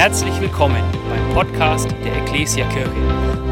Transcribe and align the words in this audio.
Herzlich 0.00 0.40
willkommen 0.40 0.82
beim 1.10 1.34
Podcast 1.34 1.90
der 2.02 2.22
Ecclesia 2.22 2.66
Kirche. 2.70 2.90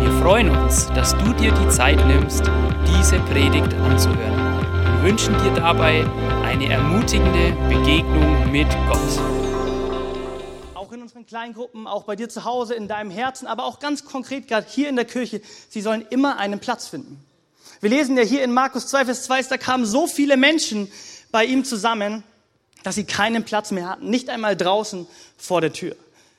Wir 0.01 0.11
freuen 0.23 0.49
uns, 0.49 0.87
dass 0.95 1.15
du 1.19 1.35
dir 1.35 1.53
die 1.53 1.69
Zeit 1.69 1.99
nimmst, 2.07 2.41
diese 2.87 3.19
Predigt 3.19 3.75
anzuhören. 3.75 4.65
Wir 4.95 5.11
wünschen 5.11 5.35
dir 5.43 5.53
dabei 5.53 6.07
eine 6.47 6.73
ermutigende 6.73 7.53
Begegnung 7.69 8.51
mit 8.51 8.67
Gott. 8.89 9.21
Auch 10.73 10.91
in 10.91 11.03
unseren 11.03 11.27
kleinen 11.27 11.53
Gruppen, 11.53 11.87
auch 11.87 12.05
bei 12.05 12.17
dir 12.17 12.31
zu 12.31 12.47
Hause, 12.47 12.73
in 12.73 12.89
deinem 12.89 13.11
Herzen, 13.11 13.47
aber 13.47 13.67
auch 13.67 13.79
ganz 13.79 14.07
konkret 14.07 14.49
gerade 14.49 14.67
hier 14.71 14.89
in 14.89 14.97
der 14.97 15.05
Kirche, 15.05 15.43
sie 15.69 15.83
sollen 15.83 16.07
immer 16.09 16.39
einen 16.39 16.61
Platz 16.61 16.89
finden. 16.89 17.23
Wir 17.83 17.91
lesen 17.91 18.17
ja 18.17 18.23
hier 18.23 18.43
in 18.43 18.53
Markus 18.53 18.87
2, 18.87 19.05
Vers 19.05 19.25
2, 19.25 19.43
da 19.43 19.59
kamen 19.59 19.85
so 19.85 20.07
viele 20.07 20.39
Menschen 20.39 20.91
bei 21.31 21.45
ihm 21.45 21.67
zusammen, 21.67 22.25
dass 22.85 22.95
sie 22.95 23.05
keinen 23.05 23.45
Platz 23.45 23.71
mehr 23.71 23.87
hatten, 23.87 24.09
nicht 24.09 24.31
einmal 24.31 24.57
draußen 24.57 25.07
vor 25.37 25.61
der 25.61 25.75
Tür. 25.75 25.95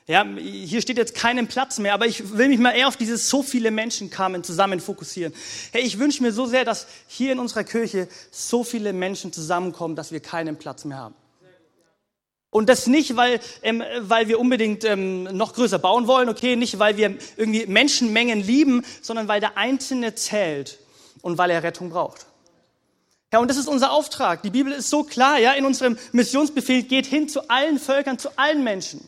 Ja, 0.09 0.25
hier 0.39 0.81
steht 0.81 0.97
jetzt 0.97 1.13
keinen 1.13 1.45
Platz 1.45 1.77
mehr, 1.77 1.93
aber 1.93 2.07
ich 2.07 2.35
will 2.35 2.49
mich 2.49 2.57
mal 2.57 2.71
eher 2.71 2.87
auf 2.87 2.97
dieses 2.97 3.29
so 3.29 3.43
viele 3.43 3.69
Menschen 3.69 4.09
kamen 4.09 4.43
zusammen 4.43 4.79
fokussieren. 4.79 5.35
Hey, 5.71 5.83
ich 5.83 5.99
wünsche 5.99 6.23
mir 6.23 6.31
so 6.31 6.47
sehr, 6.47 6.65
dass 6.65 6.87
hier 7.07 7.31
in 7.31 7.37
unserer 7.37 7.63
Kirche 7.63 8.07
so 8.31 8.63
viele 8.63 8.91
Menschen 8.91 9.31
zusammenkommen, 9.31 9.95
dass 9.95 10.11
wir 10.11 10.19
keinen 10.19 10.57
Platz 10.57 10.83
mehr 10.83 10.97
haben. 10.97 11.13
Und 12.49 12.69
das 12.69 12.87
nicht, 12.87 13.17
weil, 13.17 13.39
ähm, 13.61 13.83
weil 13.99 14.27
wir 14.27 14.39
unbedingt 14.39 14.83
ähm, 14.83 15.25
noch 15.25 15.53
größer 15.53 15.77
bauen 15.77 16.07
wollen, 16.07 16.27
okay, 16.27 16.55
nicht, 16.55 16.79
weil 16.79 16.97
wir 16.97 17.15
irgendwie 17.37 17.67
Menschenmengen 17.67 18.41
lieben, 18.41 18.83
sondern 19.03 19.27
weil 19.27 19.41
der 19.41 19.57
Einzelne 19.59 20.15
zählt 20.15 20.79
und 21.21 21.37
weil 21.37 21.51
er 21.51 21.61
Rettung 21.61 21.91
braucht. 21.91 22.25
Ja, 23.31 23.37
und 23.37 23.47
das 23.47 23.57
ist 23.57 23.67
unser 23.67 23.91
Auftrag. 23.91 24.41
Die 24.41 24.49
Bibel 24.49 24.73
ist 24.73 24.89
so 24.89 25.03
klar, 25.03 25.37
ja, 25.37 25.51
in 25.51 25.65
unserem 25.65 25.99
Missionsbefehl 26.13 26.81
geht 26.81 27.05
hin 27.05 27.29
zu 27.29 27.47
allen 27.47 27.77
Völkern, 27.77 28.17
zu 28.17 28.35
allen 28.39 28.63
Menschen. 28.63 29.07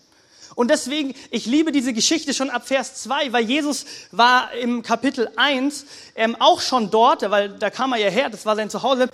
Und 0.55 0.69
deswegen, 0.69 1.13
ich 1.29 1.45
liebe 1.45 1.71
diese 1.71 1.93
Geschichte 1.93 2.33
schon 2.33 2.49
ab 2.49 2.67
Vers 2.67 2.95
2, 3.03 3.31
weil 3.31 3.45
Jesus 3.45 3.85
war 4.11 4.51
im 4.53 4.83
Kapitel 4.83 5.29
1 5.35 5.85
ähm, 6.15 6.35
auch 6.39 6.61
schon 6.61 6.91
dort, 6.91 7.29
weil 7.29 7.49
da 7.49 7.69
kam 7.69 7.93
er 7.93 7.99
ja 7.99 8.09
her, 8.09 8.29
das 8.29 8.45
war 8.45 8.55
sein 8.55 8.69
Zuhause. 8.69 9.09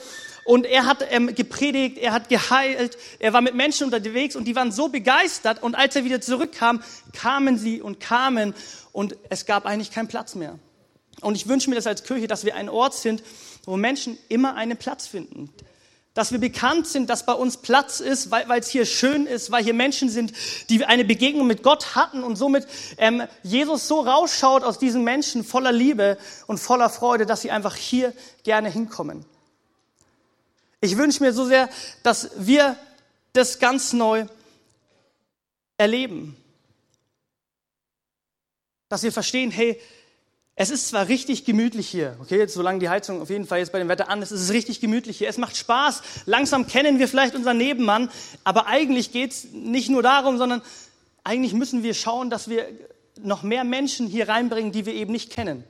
Und 0.45 0.65
er 0.65 0.85
hat 0.85 1.05
ähm, 1.09 1.35
gepredigt, 1.35 1.97
er 1.97 2.13
hat 2.13 2.29
geheilt, 2.29 2.97
er 3.19 3.33
war 3.33 3.41
mit 3.41 3.53
Menschen 3.53 3.85
unterwegs 3.85 4.35
und 4.35 4.45
die 4.45 4.55
waren 4.55 4.71
so 4.71 4.87
begeistert. 4.87 5.61
Und 5.61 5.75
als 5.75 5.95
er 5.95 6.05
wieder 6.05 6.21
zurückkam, 6.21 6.81
kamen 7.13 7.57
sie 7.57 7.81
und 7.81 7.99
kamen 7.99 8.53
und 8.93 9.15
es 9.29 9.45
gab 9.45 9.65
eigentlich 9.65 9.91
keinen 9.91 10.07
Platz 10.07 10.35
mehr. 10.35 10.57
Und 11.21 11.35
ich 11.35 11.47
wünsche 11.47 11.69
mir 11.69 11.75
das 11.75 11.87
als 11.87 12.03
Kirche, 12.03 12.27
dass 12.27 12.45
wir 12.45 12.55
ein 12.55 12.69
Ort 12.69 12.93
sind, 12.93 13.23
wo 13.65 13.75
Menschen 13.75 14.17
immer 14.29 14.55
einen 14.55 14.77
Platz 14.77 15.07
finden 15.07 15.53
dass 16.17 16.31
wir 16.31 16.39
bekannt 16.39 16.87
sind, 16.87 17.11
dass 17.11 17.27
bei 17.27 17.33
uns 17.33 17.57
Platz 17.57 17.99
ist, 17.99 18.31
weil 18.31 18.59
es 18.59 18.69
hier 18.69 18.87
schön 18.87 19.27
ist, 19.27 19.51
weil 19.51 19.63
hier 19.63 19.75
Menschen 19.75 20.09
sind, 20.09 20.33
die 20.67 20.83
eine 20.83 21.05
Begegnung 21.05 21.45
mit 21.45 21.61
Gott 21.61 21.93
hatten 21.93 22.23
und 22.23 22.37
somit 22.37 22.65
ähm, 22.97 23.21
Jesus 23.43 23.87
so 23.87 23.99
rausschaut 23.99 24.63
aus 24.63 24.79
diesen 24.79 25.03
Menschen 25.03 25.43
voller 25.43 25.71
Liebe 25.71 26.17
und 26.47 26.57
voller 26.57 26.89
Freude, 26.89 27.27
dass 27.27 27.43
sie 27.43 27.51
einfach 27.51 27.75
hier 27.75 28.13
gerne 28.43 28.67
hinkommen. 28.67 29.25
Ich 30.81 30.97
wünsche 30.97 31.21
mir 31.21 31.33
so 31.33 31.45
sehr, 31.45 31.69
dass 32.01 32.31
wir 32.35 32.75
das 33.33 33.59
ganz 33.59 33.93
neu 33.93 34.25
erleben. 35.77 36.35
Dass 38.89 39.03
wir 39.03 39.11
verstehen, 39.11 39.51
hey, 39.51 39.79
es 40.59 40.71
ist 40.71 40.87
zwar 40.87 41.07
richtig 41.07 41.45
gemütlich 41.45 41.87
hier, 41.87 42.17
okay, 42.19 42.39
jetzt 42.39 42.55
solange 42.55 42.79
die 42.79 42.89
Heizung 42.89 43.21
auf 43.21 43.29
jeden 43.29 43.45
Fall 43.45 43.59
jetzt 43.59 43.71
bei 43.71 43.77
dem 43.77 43.89
Wetter 43.89 44.09
an 44.09 44.23
ist, 44.23 44.31
ist 44.31 44.41
es 44.41 44.51
richtig 44.51 44.81
gemütlich 44.81 45.19
hier. 45.19 45.29
Es 45.29 45.37
macht 45.37 45.55
Spaß. 45.55 46.01
Langsam 46.25 46.65
kennen 46.65 46.97
wir 46.97 47.07
vielleicht 47.07 47.35
unseren 47.35 47.57
Nebenmann, 47.57 48.09
aber 48.43 48.65
eigentlich 48.65 49.11
geht's 49.11 49.45
nicht 49.53 49.89
nur 49.89 50.01
darum, 50.01 50.39
sondern 50.39 50.63
eigentlich 51.23 51.53
müssen 51.53 51.83
wir 51.83 51.93
schauen, 51.93 52.31
dass 52.31 52.49
wir 52.49 52.65
noch 53.21 53.43
mehr 53.43 53.63
Menschen 53.63 54.07
hier 54.07 54.29
reinbringen, 54.29 54.71
die 54.71 54.87
wir 54.87 54.95
eben 54.95 55.11
nicht 55.11 55.31
kennen. 55.31 55.63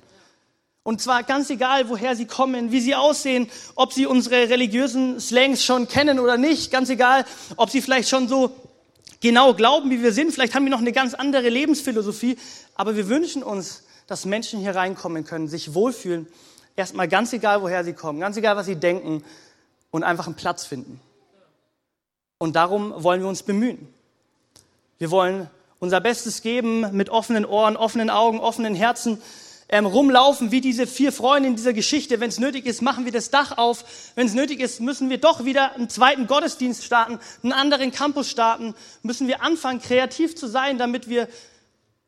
Und 0.84 1.02
zwar 1.02 1.24
ganz 1.24 1.50
egal, 1.50 1.90
woher 1.90 2.16
sie 2.16 2.26
kommen, 2.26 2.72
wie 2.72 2.80
sie 2.80 2.96
aussehen, 2.96 3.50
ob 3.76 3.92
sie 3.92 4.06
unsere 4.06 4.50
religiösen 4.50 5.20
Slangs 5.20 5.66
schon 5.66 5.90
kennen 5.90 6.18
oder 6.18 6.38
nicht, 6.38 6.72
ganz 6.72 6.90
egal, 6.90 7.26
ob 7.58 7.72
sie 7.72 7.82
vielleicht 7.82 8.08
schon 8.08 8.30
so 8.30 8.56
genau 9.20 9.54
glauben, 9.54 9.90
wie 9.90 10.02
wir 10.02 10.14
sind, 10.14 10.32
vielleicht 10.32 10.56
haben 10.56 10.64
wir 10.64 10.72
noch 10.72 10.80
eine 10.80 10.94
ganz 10.94 11.14
andere 11.14 11.50
Lebensphilosophie, 11.50 12.38
aber 12.74 12.96
wir 12.96 13.10
wünschen 13.10 13.44
uns, 13.44 13.84
dass 14.08 14.26
Menschen 14.26 14.60
hier 14.60 14.76
reinkommen 14.76 15.26
können, 15.26 15.48
sich 15.48 15.74
wohlfühlen, 15.74 16.28
erstmal 16.76 17.08
ganz 17.08 17.34
egal, 17.34 17.62
woher 17.62 17.84
sie 17.84 17.94
kommen, 17.94 18.20
ganz 18.20 18.38
egal, 18.38 18.56
was 18.56 18.66
sie 18.66 18.78
denken 18.78 19.24
und 19.92 20.04
einfach 20.04 20.26
einen 20.26 20.36
Platz 20.36 20.66
finden. 20.66 21.00
Und 22.38 22.56
darum 22.56 22.94
wollen 23.04 23.22
wir 23.22 23.28
uns 23.28 23.44
bemühen. 23.44 23.88
Wir 24.98 25.12
wollen 25.12 25.50
unser 25.80 26.02
Bestes 26.02 26.42
geben 26.42 26.96
mit 26.96 27.10
offenen 27.10 27.46
Ohren, 27.46 27.78
offenen 27.78 28.10
Augen, 28.10 28.40
offenen 28.40 28.76
Herzen, 28.76 29.22
ähm, 29.70 29.86
rumlaufen 29.86 30.52
wie 30.52 30.62
diese 30.62 30.88
vier 30.88 31.12
Freunde 31.12 31.50
in 31.50 31.56
dieser 31.56 31.74
Geschichte. 31.74 32.20
Wenn 32.20 32.30
es 32.30 32.40
nötig 32.40 32.66
ist, 32.66 32.82
machen 32.82 33.06
wir 33.06 33.12
das 33.12 33.32
Dach 33.32 33.58
auf. 33.58 33.84
Wenn 34.16 34.28
es 34.28 34.34
nötig 34.34 34.60
ist, 34.60 34.80
müssen 34.80 35.10
wir 35.10 35.18
doch 35.18 35.46
wieder 35.46 35.74
einen 35.74 35.90
zweiten 35.90 36.26
Gottesdienst 36.26 36.84
starten, 36.84 37.20
einen 37.44 37.54
anderen 37.54 37.92
Campus 37.92 38.30
starten. 38.30 38.76
Müssen 39.04 39.28
wir 39.28 39.42
anfangen, 39.42 39.82
kreativ 39.82 40.36
zu 40.36 40.48
sein, 40.48 40.78
damit 40.78 41.10
wir 41.10 41.28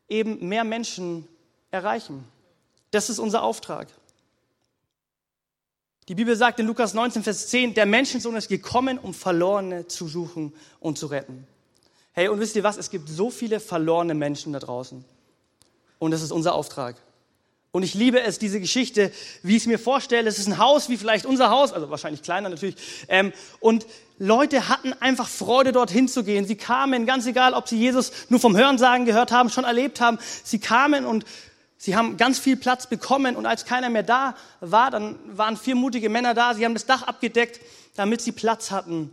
eben 0.08 0.48
mehr 0.48 0.64
Menschen 0.64 1.28
erreichen. 1.70 2.24
Das 2.90 3.10
ist 3.10 3.18
unser 3.18 3.42
Auftrag. 3.42 3.88
Die 6.08 6.14
Bibel 6.14 6.34
sagt 6.34 6.58
in 6.58 6.66
Lukas 6.66 6.92
19, 6.92 7.22
Vers 7.22 7.48
10, 7.48 7.74
der 7.74 7.86
Menschensohn 7.86 8.34
ist 8.34 8.48
gekommen, 8.48 8.98
um 8.98 9.14
Verlorene 9.14 9.86
zu 9.86 10.08
suchen 10.08 10.52
und 10.80 10.98
zu 10.98 11.06
retten. 11.06 11.46
Hey, 12.12 12.28
und 12.28 12.40
wisst 12.40 12.56
ihr 12.56 12.64
was? 12.64 12.76
Es 12.76 12.90
gibt 12.90 13.08
so 13.08 13.30
viele 13.30 13.60
verlorene 13.60 14.14
Menschen 14.14 14.52
da 14.52 14.58
draußen. 14.58 15.04
Und 16.00 16.10
das 16.10 16.22
ist 16.22 16.32
unser 16.32 16.54
Auftrag. 16.54 16.96
Und 17.72 17.84
ich 17.84 17.94
liebe 17.94 18.20
es, 18.20 18.40
diese 18.40 18.58
Geschichte, 18.58 19.12
wie 19.44 19.54
ich 19.54 19.62
es 19.62 19.66
mir 19.68 19.78
vorstelle. 19.78 20.28
Es 20.28 20.40
ist 20.40 20.48
ein 20.48 20.58
Haus, 20.58 20.88
wie 20.88 20.96
vielleicht 20.96 21.24
unser 21.24 21.50
Haus, 21.50 21.72
also 21.72 21.88
wahrscheinlich 21.88 22.22
kleiner 22.22 22.48
natürlich. 22.48 22.74
Ähm, 23.06 23.32
und 23.60 23.86
Leute 24.18 24.68
hatten 24.68 24.92
einfach 24.94 25.28
Freude, 25.28 25.70
dorthin 25.70 26.08
zu 26.08 26.24
gehen. 26.24 26.44
Sie 26.46 26.56
kamen, 26.56 27.06
ganz 27.06 27.26
egal, 27.26 27.54
ob 27.54 27.68
sie 27.68 27.78
Jesus 27.78 28.10
nur 28.28 28.40
vom 28.40 28.56
Hörensagen 28.56 29.06
gehört 29.06 29.30
haben, 29.30 29.48
schon 29.50 29.64
erlebt 29.64 30.00
haben. 30.00 30.18
Sie 30.42 30.58
kamen 30.58 31.06
und 31.06 31.24
Sie 31.82 31.96
haben 31.96 32.18
ganz 32.18 32.38
viel 32.38 32.58
Platz 32.58 32.86
bekommen 32.86 33.36
und 33.36 33.46
als 33.46 33.64
keiner 33.64 33.88
mehr 33.88 34.02
da 34.02 34.36
war, 34.60 34.90
dann 34.90 35.18
waren 35.34 35.56
vier 35.56 35.74
mutige 35.74 36.10
Männer 36.10 36.34
da. 36.34 36.52
Sie 36.52 36.66
haben 36.66 36.74
das 36.74 36.84
Dach 36.84 37.04
abgedeckt, 37.04 37.58
damit 37.96 38.20
sie 38.20 38.32
Platz 38.32 38.70
hatten. 38.70 39.10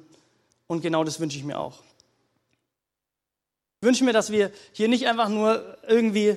Und 0.67 0.81
genau 0.81 1.05
das 1.05 1.21
wünsche 1.21 1.37
ich 1.37 1.45
mir 1.45 1.57
auch. 1.57 1.79
Ich 3.79 3.87
wünsche 3.87 4.03
mir, 4.03 4.11
dass 4.11 4.33
wir 4.33 4.51
hier 4.73 4.89
nicht 4.89 5.07
einfach 5.07 5.29
nur 5.29 5.77
irgendwie 5.87 6.35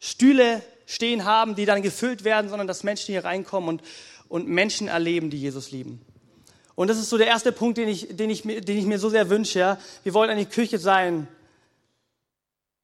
Stühle 0.00 0.62
stehen 0.84 1.24
haben, 1.24 1.54
die 1.54 1.64
dann 1.64 1.82
gefüllt 1.82 2.24
werden, 2.24 2.48
sondern 2.48 2.66
dass 2.66 2.82
Menschen 2.82 3.12
hier 3.12 3.24
reinkommen 3.24 3.68
und, 3.68 3.82
und 4.28 4.48
Menschen 4.48 4.88
erleben, 4.88 5.30
die 5.30 5.38
Jesus 5.38 5.70
lieben. 5.70 6.04
Und 6.74 6.88
das 6.88 6.98
ist 6.98 7.08
so 7.08 7.18
der 7.18 7.28
erste 7.28 7.52
Punkt, 7.52 7.78
den 7.78 7.88
ich, 7.88 8.08
den 8.16 8.30
ich, 8.30 8.42
den 8.42 8.76
ich 8.76 8.84
mir 8.84 8.98
so 8.98 9.08
sehr 9.08 9.30
wünsche. 9.30 9.60
Ja. 9.60 9.78
Wir 10.02 10.12
wollen 10.12 10.30
eine 10.30 10.46
Kirche 10.46 10.80
sein, 10.80 11.28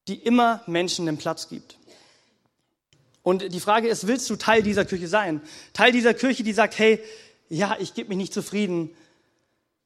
die 0.06 0.14
immer 0.14 0.62
Menschen 0.68 1.06
den 1.06 1.16
Platz 1.16 1.48
gibt. 1.48 1.76
Und 3.26 3.52
die 3.52 3.58
Frage 3.58 3.88
ist, 3.88 4.06
willst 4.06 4.30
du 4.30 4.36
Teil 4.36 4.62
dieser 4.62 4.84
Kirche 4.84 5.08
sein? 5.08 5.40
Teil 5.72 5.90
dieser 5.90 6.14
Kirche, 6.14 6.44
die 6.44 6.52
sagt, 6.52 6.78
hey, 6.78 7.02
ja, 7.48 7.76
ich 7.80 7.92
gebe 7.92 8.10
mich 8.10 8.18
nicht 8.18 8.32
zufrieden, 8.32 8.90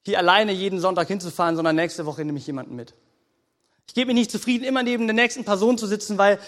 hier 0.05 0.19
alleine 0.19 0.53
jeden 0.53 0.79
Sonntag 0.79 1.09
hinzufahren, 1.09 1.57
sondern 1.57 1.75
nächste 1.75 2.05
Woche 2.05 2.23
nehme 2.23 2.37
ich 2.37 2.47
jemanden 2.47 2.77
mit. 2.77 2.93
Ich 3.89 3.95
gebe 3.95 4.09
mich 4.09 4.17
nicht 4.17 4.31
zufrieden, 4.31 4.65
immer 4.65 4.83
neben 4.83 5.07
der 5.07 5.15
nächsten 5.15 5.47
Person 5.47 5.79
zu 5.79 5.87
sitzen, 5.87 6.19
weil 6.19 6.39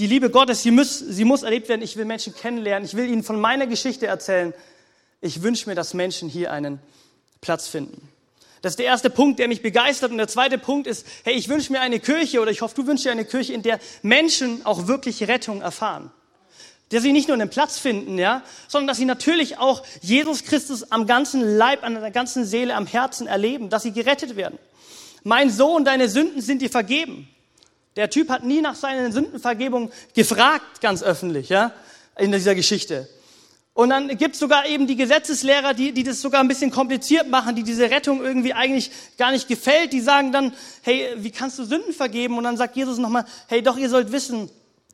die 0.00 0.08
Liebe 0.08 0.28
Gottes, 0.28 0.64
sie 0.64 0.72
muss, 0.72 0.98
sie 0.98 1.24
muss 1.24 1.44
erlebt 1.44 1.68
werden. 1.68 1.82
Ich 1.82 1.96
will 1.96 2.04
Menschen 2.04 2.34
kennenlernen. 2.34 2.84
Ich 2.84 2.96
will 2.96 3.08
ihnen 3.08 3.22
von 3.22 3.40
meiner 3.40 3.68
Geschichte 3.68 4.08
erzählen. 4.08 4.52
Ich 5.20 5.42
wünsche 5.44 5.68
mir, 5.68 5.76
dass 5.76 5.94
Menschen 5.94 6.28
hier 6.28 6.50
einen 6.50 6.80
Platz 7.40 7.68
finden. 7.68 8.08
Das 8.60 8.72
ist 8.72 8.80
der 8.80 8.86
erste 8.86 9.08
Punkt, 9.08 9.38
der 9.38 9.46
mich 9.46 9.62
begeistert. 9.62 10.10
Und 10.10 10.18
der 10.18 10.26
zweite 10.26 10.58
Punkt 10.58 10.88
ist, 10.88 11.06
hey, 11.22 11.34
ich 11.34 11.48
wünsche 11.48 11.70
mir 11.70 11.80
eine 11.80 12.00
Kirche 12.00 12.40
oder 12.40 12.50
ich 12.50 12.60
hoffe, 12.60 12.74
du 12.74 12.88
wünschst 12.88 13.06
dir 13.06 13.12
eine 13.12 13.24
Kirche, 13.24 13.52
in 13.52 13.62
der 13.62 13.78
Menschen 14.02 14.66
auch 14.66 14.88
wirklich 14.88 15.28
Rettung 15.28 15.62
erfahren 15.62 16.10
der 16.90 17.00
sie 17.00 17.12
nicht 17.12 17.28
nur 17.28 17.36
einen 17.36 17.50
Platz 17.50 17.78
finden, 17.78 18.18
ja, 18.18 18.42
sondern 18.68 18.88
dass 18.88 18.96
sie 18.96 19.04
natürlich 19.04 19.58
auch 19.58 19.82
Jesus 20.00 20.44
Christus 20.44 20.90
am 20.90 21.06
ganzen 21.06 21.56
Leib, 21.56 21.84
an 21.84 21.94
der 21.94 22.10
ganzen 22.10 22.44
Seele, 22.44 22.74
am 22.74 22.86
Herzen 22.86 23.26
erleben, 23.26 23.70
dass 23.70 23.82
sie 23.82 23.92
gerettet 23.92 24.36
werden. 24.36 24.58
Mein 25.22 25.50
Sohn, 25.50 25.84
deine 25.84 26.08
Sünden 26.08 26.40
sind 26.40 26.62
dir 26.62 26.70
vergeben. 26.70 27.28
Der 27.96 28.10
Typ 28.10 28.28
hat 28.28 28.44
nie 28.44 28.60
nach 28.60 28.74
seinen 28.74 29.12
Sündenvergebung 29.12 29.90
gefragt, 30.14 30.80
ganz 30.80 31.02
öffentlich, 31.02 31.48
ja, 31.48 31.72
in 32.16 32.32
dieser 32.32 32.54
Geschichte. 32.54 33.08
Und 33.72 33.90
dann 33.90 34.08
gibt 34.18 34.34
es 34.34 34.40
sogar 34.40 34.66
eben 34.66 34.86
die 34.86 34.96
Gesetzeslehrer, 34.96 35.74
die, 35.74 35.92
die 35.92 36.02
das 36.02 36.20
sogar 36.20 36.40
ein 36.40 36.48
bisschen 36.48 36.70
kompliziert 36.70 37.28
machen, 37.28 37.54
die 37.54 37.62
diese 37.62 37.90
Rettung 37.90 38.22
irgendwie 38.22 38.52
eigentlich 38.52 38.90
gar 39.16 39.30
nicht 39.30 39.48
gefällt. 39.48 39.92
Die 39.92 40.00
sagen 40.00 40.32
dann, 40.32 40.52
hey, 40.82 41.14
wie 41.16 41.30
kannst 41.30 41.58
du 41.58 41.64
Sünden 41.64 41.94
vergeben? 41.94 42.36
Und 42.36 42.44
dann 42.44 42.56
sagt 42.56 42.76
Jesus 42.76 42.98
nochmal, 42.98 43.24
hey, 43.46 43.62
doch, 43.62 43.78
ihr 43.78 43.88
sollt 43.88 44.12
wissen, 44.12 44.50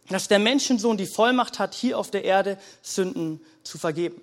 dass 0.08 0.28
der 0.28 0.38
Menschensohn 0.38 0.96
die 0.96 1.06
Vollmacht 1.06 1.58
hat, 1.58 1.74
hier 1.74 1.98
auf 1.98 2.10
der 2.10 2.24
Erde 2.24 2.58
Sünden 2.82 3.40
zu 3.62 3.78
vergeben. 3.78 4.20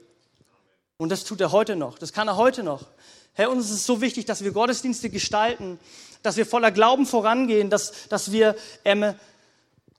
Und 0.98 1.10
das 1.10 1.24
tut 1.24 1.42
er 1.42 1.52
heute 1.52 1.76
noch. 1.76 1.98
Das 1.98 2.14
kann 2.14 2.28
er 2.28 2.38
heute 2.38 2.64
noch. 2.64 2.86
Herr, 3.34 3.50
uns 3.50 3.66
ist 3.66 3.72
es 3.72 3.86
so 3.86 4.00
wichtig, 4.00 4.26
dass 4.26 4.44
wir 4.44 4.52
Gottesdienste 4.52 5.10
gestalten, 5.10 5.80
dass 6.22 6.38
wir 6.38 6.46
voller 6.46 6.72
Glauben 6.72 7.06
vorangehen, 7.06 7.70
dass, 7.70 8.08
dass 8.08 8.32
wir 8.32 8.56
ähm, 8.86 9.14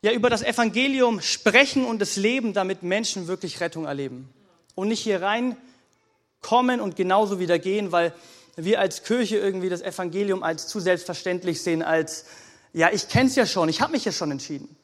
ja, 0.03 0.13
über 0.13 0.31
das 0.31 0.43
Evangelium 0.43 1.21
sprechen 1.21 1.85
und 1.85 2.01
es 2.01 2.17
leben, 2.17 2.53
damit 2.53 2.83
Menschen 2.83 3.27
wirklich 3.27 3.61
Rettung 3.61 3.87
erleben. 3.87 4.29
Und 4.75 4.89
nicht 4.89 5.01
hier 5.01 5.21
reinkommen 5.21 6.81
und 6.81 6.97
genauso 6.97 7.39
wieder 7.39 7.59
gehen, 7.59 7.91
weil 7.91 8.15
wir 8.57 8.81
als 8.81 9.03
Kirche 9.03 9.37
irgendwie 9.37 9.69
das 9.69 9.83
Evangelium 9.83 10.43
als 10.43 10.69
zu 10.69 10.79
selbstverständlich 10.79 11.61
sehen, 11.63 11.83
als, 11.83 12.27
ja, 12.73 12.91
ich 12.93 13.09
kenne 13.09 13.29
es 13.29 13.35
ja 13.35 13.47
schon, 13.47 13.69
ich 13.69 13.81
habe 13.81 13.93
mich 13.93 14.05
ja 14.05 14.13
schon 14.13 14.31
entschieden. 14.31 14.77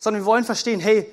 Sondern 0.00 0.22
wir 0.22 0.26
wollen 0.26 0.44
verstehen, 0.44 0.80
hey, 0.80 1.06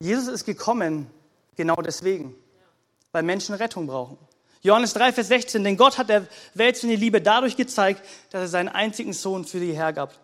Jesus 0.00 0.26
ist 0.26 0.44
gekommen 0.44 1.06
genau 1.54 1.76
deswegen, 1.76 2.34
weil 3.12 3.22
Menschen 3.22 3.54
Rettung 3.54 3.86
brauchen. 3.86 4.18
Johannes 4.62 4.94
3, 4.94 5.12
Vers 5.12 5.28
16, 5.28 5.62
denn 5.62 5.76
Gott 5.76 5.98
hat 5.98 6.08
der 6.08 6.26
Welt 6.54 6.76
seine 6.76 6.96
Liebe 6.96 7.20
dadurch 7.20 7.56
gezeigt, 7.56 8.02
dass 8.30 8.42
er 8.42 8.48
seinen 8.48 8.68
einzigen 8.68 9.12
Sohn 9.12 9.44
für 9.44 9.60
sie 9.60 9.72
hergab. 9.72 10.18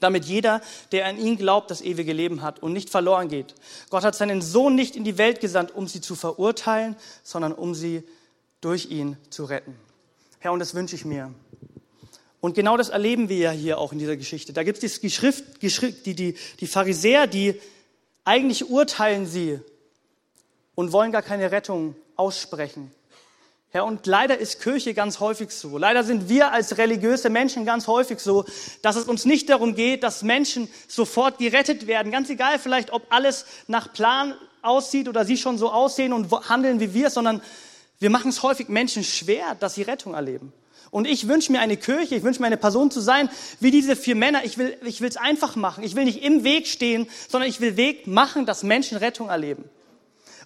Damit 0.00 0.24
jeder, 0.24 0.60
der 0.92 1.06
an 1.06 1.18
ihn 1.18 1.36
glaubt, 1.36 1.70
das 1.70 1.80
ewige 1.80 2.12
Leben 2.12 2.42
hat 2.42 2.60
und 2.60 2.72
nicht 2.72 2.90
verloren 2.90 3.28
geht. 3.28 3.54
Gott 3.90 4.04
hat 4.04 4.14
seinen 4.14 4.42
Sohn 4.42 4.74
nicht 4.74 4.96
in 4.96 5.04
die 5.04 5.18
Welt 5.18 5.40
gesandt, 5.40 5.74
um 5.74 5.86
sie 5.86 6.00
zu 6.00 6.14
verurteilen, 6.14 6.96
sondern 7.22 7.52
um 7.52 7.74
sie 7.74 8.02
durch 8.60 8.90
ihn 8.90 9.16
zu 9.30 9.44
retten. 9.44 9.76
Herr, 10.38 10.52
und 10.52 10.58
das 10.58 10.74
wünsche 10.74 10.96
ich 10.96 11.04
mir. 11.04 11.32
Und 12.44 12.52
genau 12.52 12.76
das 12.76 12.90
erleben 12.90 13.30
wir 13.30 13.38
ja 13.38 13.50
hier 13.52 13.78
auch 13.78 13.92
in 13.92 13.98
dieser 13.98 14.18
Geschichte. 14.18 14.52
Da 14.52 14.64
gibt 14.64 14.84
es 14.84 15.00
die 15.00 15.10
Schrift, 15.10 15.62
die, 15.62 16.14
die, 16.14 16.36
die 16.60 16.66
Pharisäer, 16.66 17.26
die 17.26 17.58
eigentlich 18.22 18.68
urteilen 18.68 19.24
sie 19.24 19.60
und 20.74 20.92
wollen 20.92 21.10
gar 21.10 21.22
keine 21.22 21.52
Rettung 21.52 21.96
aussprechen. 22.16 22.90
Ja, 23.72 23.80
und 23.80 24.06
leider 24.06 24.36
ist 24.36 24.60
Kirche 24.60 24.92
ganz 24.92 25.20
häufig 25.20 25.52
so. 25.52 25.78
Leider 25.78 26.04
sind 26.04 26.28
wir 26.28 26.52
als 26.52 26.76
religiöse 26.76 27.30
Menschen 27.30 27.64
ganz 27.64 27.86
häufig 27.86 28.20
so, 28.20 28.44
dass 28.82 28.96
es 28.96 29.04
uns 29.04 29.24
nicht 29.24 29.48
darum 29.48 29.74
geht, 29.74 30.02
dass 30.02 30.22
Menschen 30.22 30.68
sofort 30.86 31.38
gerettet 31.38 31.86
werden. 31.86 32.12
Ganz 32.12 32.28
egal 32.28 32.58
vielleicht, 32.58 32.92
ob 32.92 33.06
alles 33.08 33.46
nach 33.68 33.90
Plan 33.94 34.34
aussieht 34.60 35.08
oder 35.08 35.24
sie 35.24 35.38
schon 35.38 35.56
so 35.56 35.72
aussehen 35.72 36.12
und 36.12 36.30
handeln 36.46 36.78
wie 36.78 36.92
wir, 36.92 37.08
sondern 37.08 37.40
wir 38.00 38.10
machen 38.10 38.28
es 38.28 38.42
häufig 38.42 38.68
Menschen 38.68 39.02
schwer, 39.02 39.54
dass 39.58 39.76
sie 39.76 39.82
Rettung 39.82 40.12
erleben. 40.12 40.52
Und 40.90 41.06
ich 41.06 41.28
wünsche 41.28 41.50
mir 41.52 41.60
eine 41.60 41.76
Kirche, 41.76 42.14
ich 42.14 42.22
wünsche 42.22 42.40
mir 42.40 42.46
eine 42.46 42.56
Person 42.56 42.90
zu 42.90 43.00
sein, 43.00 43.28
wie 43.60 43.70
diese 43.70 43.96
vier 43.96 44.14
Männer. 44.14 44.44
Ich 44.44 44.58
will 44.58 44.76
ich 44.84 45.00
will 45.00 45.08
es 45.08 45.16
einfach 45.16 45.56
machen. 45.56 45.84
Ich 45.84 45.96
will 45.96 46.04
nicht 46.04 46.22
im 46.22 46.44
Weg 46.44 46.66
stehen, 46.66 47.08
sondern 47.28 47.50
ich 47.50 47.60
will 47.60 47.76
Weg 47.76 48.06
machen, 48.06 48.46
dass 48.46 48.62
Menschen 48.62 48.98
Rettung 48.98 49.28
erleben. 49.28 49.64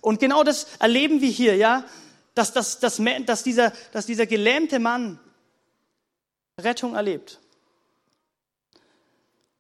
Und 0.00 0.20
genau 0.20 0.44
das 0.44 0.67
erleben 0.79 1.20
wir 1.20 1.31
hier, 1.31 1.56
ja 1.56 1.85
dass, 2.38 2.52
dass, 2.52 2.79
dass, 2.79 3.02
dass, 3.26 3.43
dieser, 3.43 3.73
dass 3.93 4.06
dieser 4.06 4.26
gelähmte 4.26 4.79
Mann 4.79 5.19
Rettung 6.58 6.94
erlebt. 6.94 7.40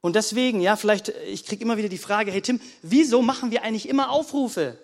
Und 0.00 0.14
deswegen, 0.14 0.60
ja, 0.60 0.76
vielleicht, 0.76 1.08
ich 1.08 1.44
kriege 1.44 1.64
immer 1.64 1.76
wieder 1.76 1.88
die 1.88 1.98
Frage, 1.98 2.30
hey 2.30 2.40
Tim, 2.40 2.60
wieso 2.82 3.20
machen 3.20 3.50
wir 3.50 3.64
eigentlich 3.64 3.88
immer 3.88 4.10
Aufrufe? 4.10 4.78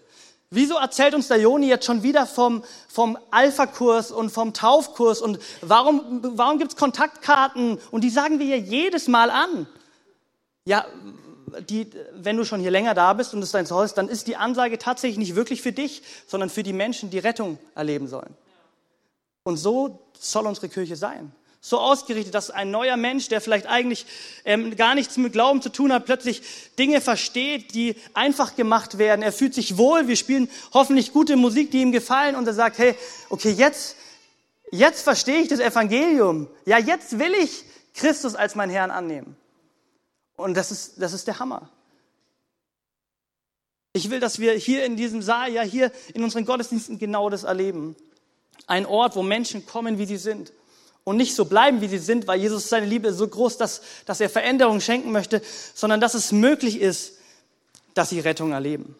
Wieso 0.55 0.77
erzählt 0.77 1.15
uns 1.15 1.27
der 1.27 1.41
Joni 1.41 1.67
jetzt 1.67 1.85
schon 1.85 2.05
wieder 2.05 2.27
vom, 2.27 2.63
vom 2.87 3.19
Alpha-Kurs 3.33 4.13
und 4.13 4.31
vom 4.31 4.55
Taufkurs 4.55 5.21
und 5.21 5.41
warum, 5.63 6.21
warum 6.23 6.59
gibt 6.59 6.73
es 6.73 6.77
Kontaktkarten 6.77 7.79
und 7.91 8.05
die 8.05 8.11
sagen 8.11 8.39
wir 8.39 8.47
ja 8.47 8.57
jedes 8.57 9.09
Mal 9.09 9.31
an? 9.31 9.67
Ja, 10.65 10.87
die, 11.69 11.91
wenn 12.15 12.37
du 12.37 12.45
schon 12.45 12.61
hier 12.61 12.71
länger 12.71 12.95
da 12.95 13.13
bist 13.15 13.35
und 13.35 13.43
es 13.43 13.51
dein 13.51 13.67
Zuhause 13.67 13.87
ist, 13.87 13.99
dann 13.99 14.09
ist 14.09 14.29
die 14.29 14.37
Ansage 14.37 14.79
tatsächlich 14.79 15.19
nicht 15.19 15.35
wirklich 15.35 15.61
für 15.61 15.73
dich, 15.73 16.03
sondern 16.27 16.51
für 16.51 16.63
die 16.63 16.73
Menschen, 16.73 17.11
die 17.11 17.19
Rettung 17.19 17.59
erleben 17.75 18.07
sollen. 18.07 18.35
Und 19.43 19.57
so 19.57 19.99
soll 20.19 20.47
unsere 20.47 20.69
Kirche 20.69 20.95
sein. 20.95 21.33
So 21.67 21.81
ausgerichtet, 21.81 22.35
dass 22.35 22.51
ein 22.51 22.71
neuer 22.71 22.99
Mensch, 22.99 23.29
der 23.29 23.41
vielleicht 23.41 23.67
eigentlich 23.67 24.05
ähm, 24.45 24.77
gar 24.77 24.95
nichts 24.95 25.17
mit 25.17 25.33
Glauben 25.33 25.63
zu 25.63 25.71
tun 25.71 25.95
hat, 25.95 26.05
plötzlich 26.05 26.43
Dinge 26.79 27.01
versteht, 27.01 27.75
die 27.75 27.97
einfach 28.13 28.55
gemacht 28.55 28.99
werden. 28.99 29.23
Er 29.23 29.33
fühlt 29.33 29.55
sich 29.55 29.79
wohl, 29.79 30.07
wir 30.07 30.17
spielen 30.17 30.51
hoffentlich 30.75 31.11
gute 31.11 31.37
Musik, 31.37 31.71
die 31.71 31.81
ihm 31.81 31.91
gefallen 31.91 32.37
und 32.37 32.47
er 32.47 32.53
sagt, 32.53 32.77
hey, 32.77 32.95
okay, 33.31 33.51
jetzt, 33.51 33.97
jetzt 34.73 35.01
verstehe 35.01 35.41
ich 35.41 35.49
das 35.49 35.59
Evangelium. 35.59 36.49
Ja, 36.67 36.77
jetzt 36.77 37.19
will 37.19 37.33
ich 37.33 37.65
Christus 37.95 38.35
als 38.35 38.55
mein 38.57 38.69
Herrn 38.69 38.91
annehmen. 38.91 39.35
Und 40.37 40.53
das 40.59 40.71
ist, 40.71 41.01
das 41.01 41.15
ist 41.15 41.27
der 41.29 41.39
Hammer. 41.39 41.71
Ich 43.95 44.11
will, 44.11 44.21
dass 44.21 44.39
wir 44.39 44.53
hier 44.53 44.85
in 44.85 44.97
diesem 44.99 45.23
Saal, 45.23 45.51
ja 45.51 45.63
hier 45.63 45.91
in 46.13 46.25
unseren 46.25 46.45
Gottesdiensten 46.45 46.99
genau 46.99 47.31
das 47.31 47.45
erleben. 47.45 47.97
Ein 48.67 48.85
Ort, 48.85 49.17
wo 49.17 49.23
Menschen 49.23 49.65
kommen, 49.65 49.97
wie 49.97 50.05
sie 50.05 50.19
sind. 50.19 50.53
Und 51.05 51.19
nicht 51.19 51.35
so 51.35 51.45
bleiben, 51.45 51.83
wie 51.83 51.89
sie 51.89 51.99
sind, 51.99 52.27
weil 52.27 52.41
Jesus 52.41 52.69
seine 52.71 52.87
Liebe 52.87 53.13
so 53.13 53.29
groß, 53.29 53.59
dass, 53.59 53.83
dass 54.07 54.21
er 54.21 54.31
Veränderung 54.31 54.81
schenken 54.81 55.13
möchte, 55.13 55.43
sondern 55.75 56.01
dass 56.01 56.15
es 56.15 56.33
möglich 56.33 56.81
ist, 56.81 57.19
dass 57.93 58.09
sie 58.09 58.21
Rettung 58.21 58.53
erleben. 58.53 58.97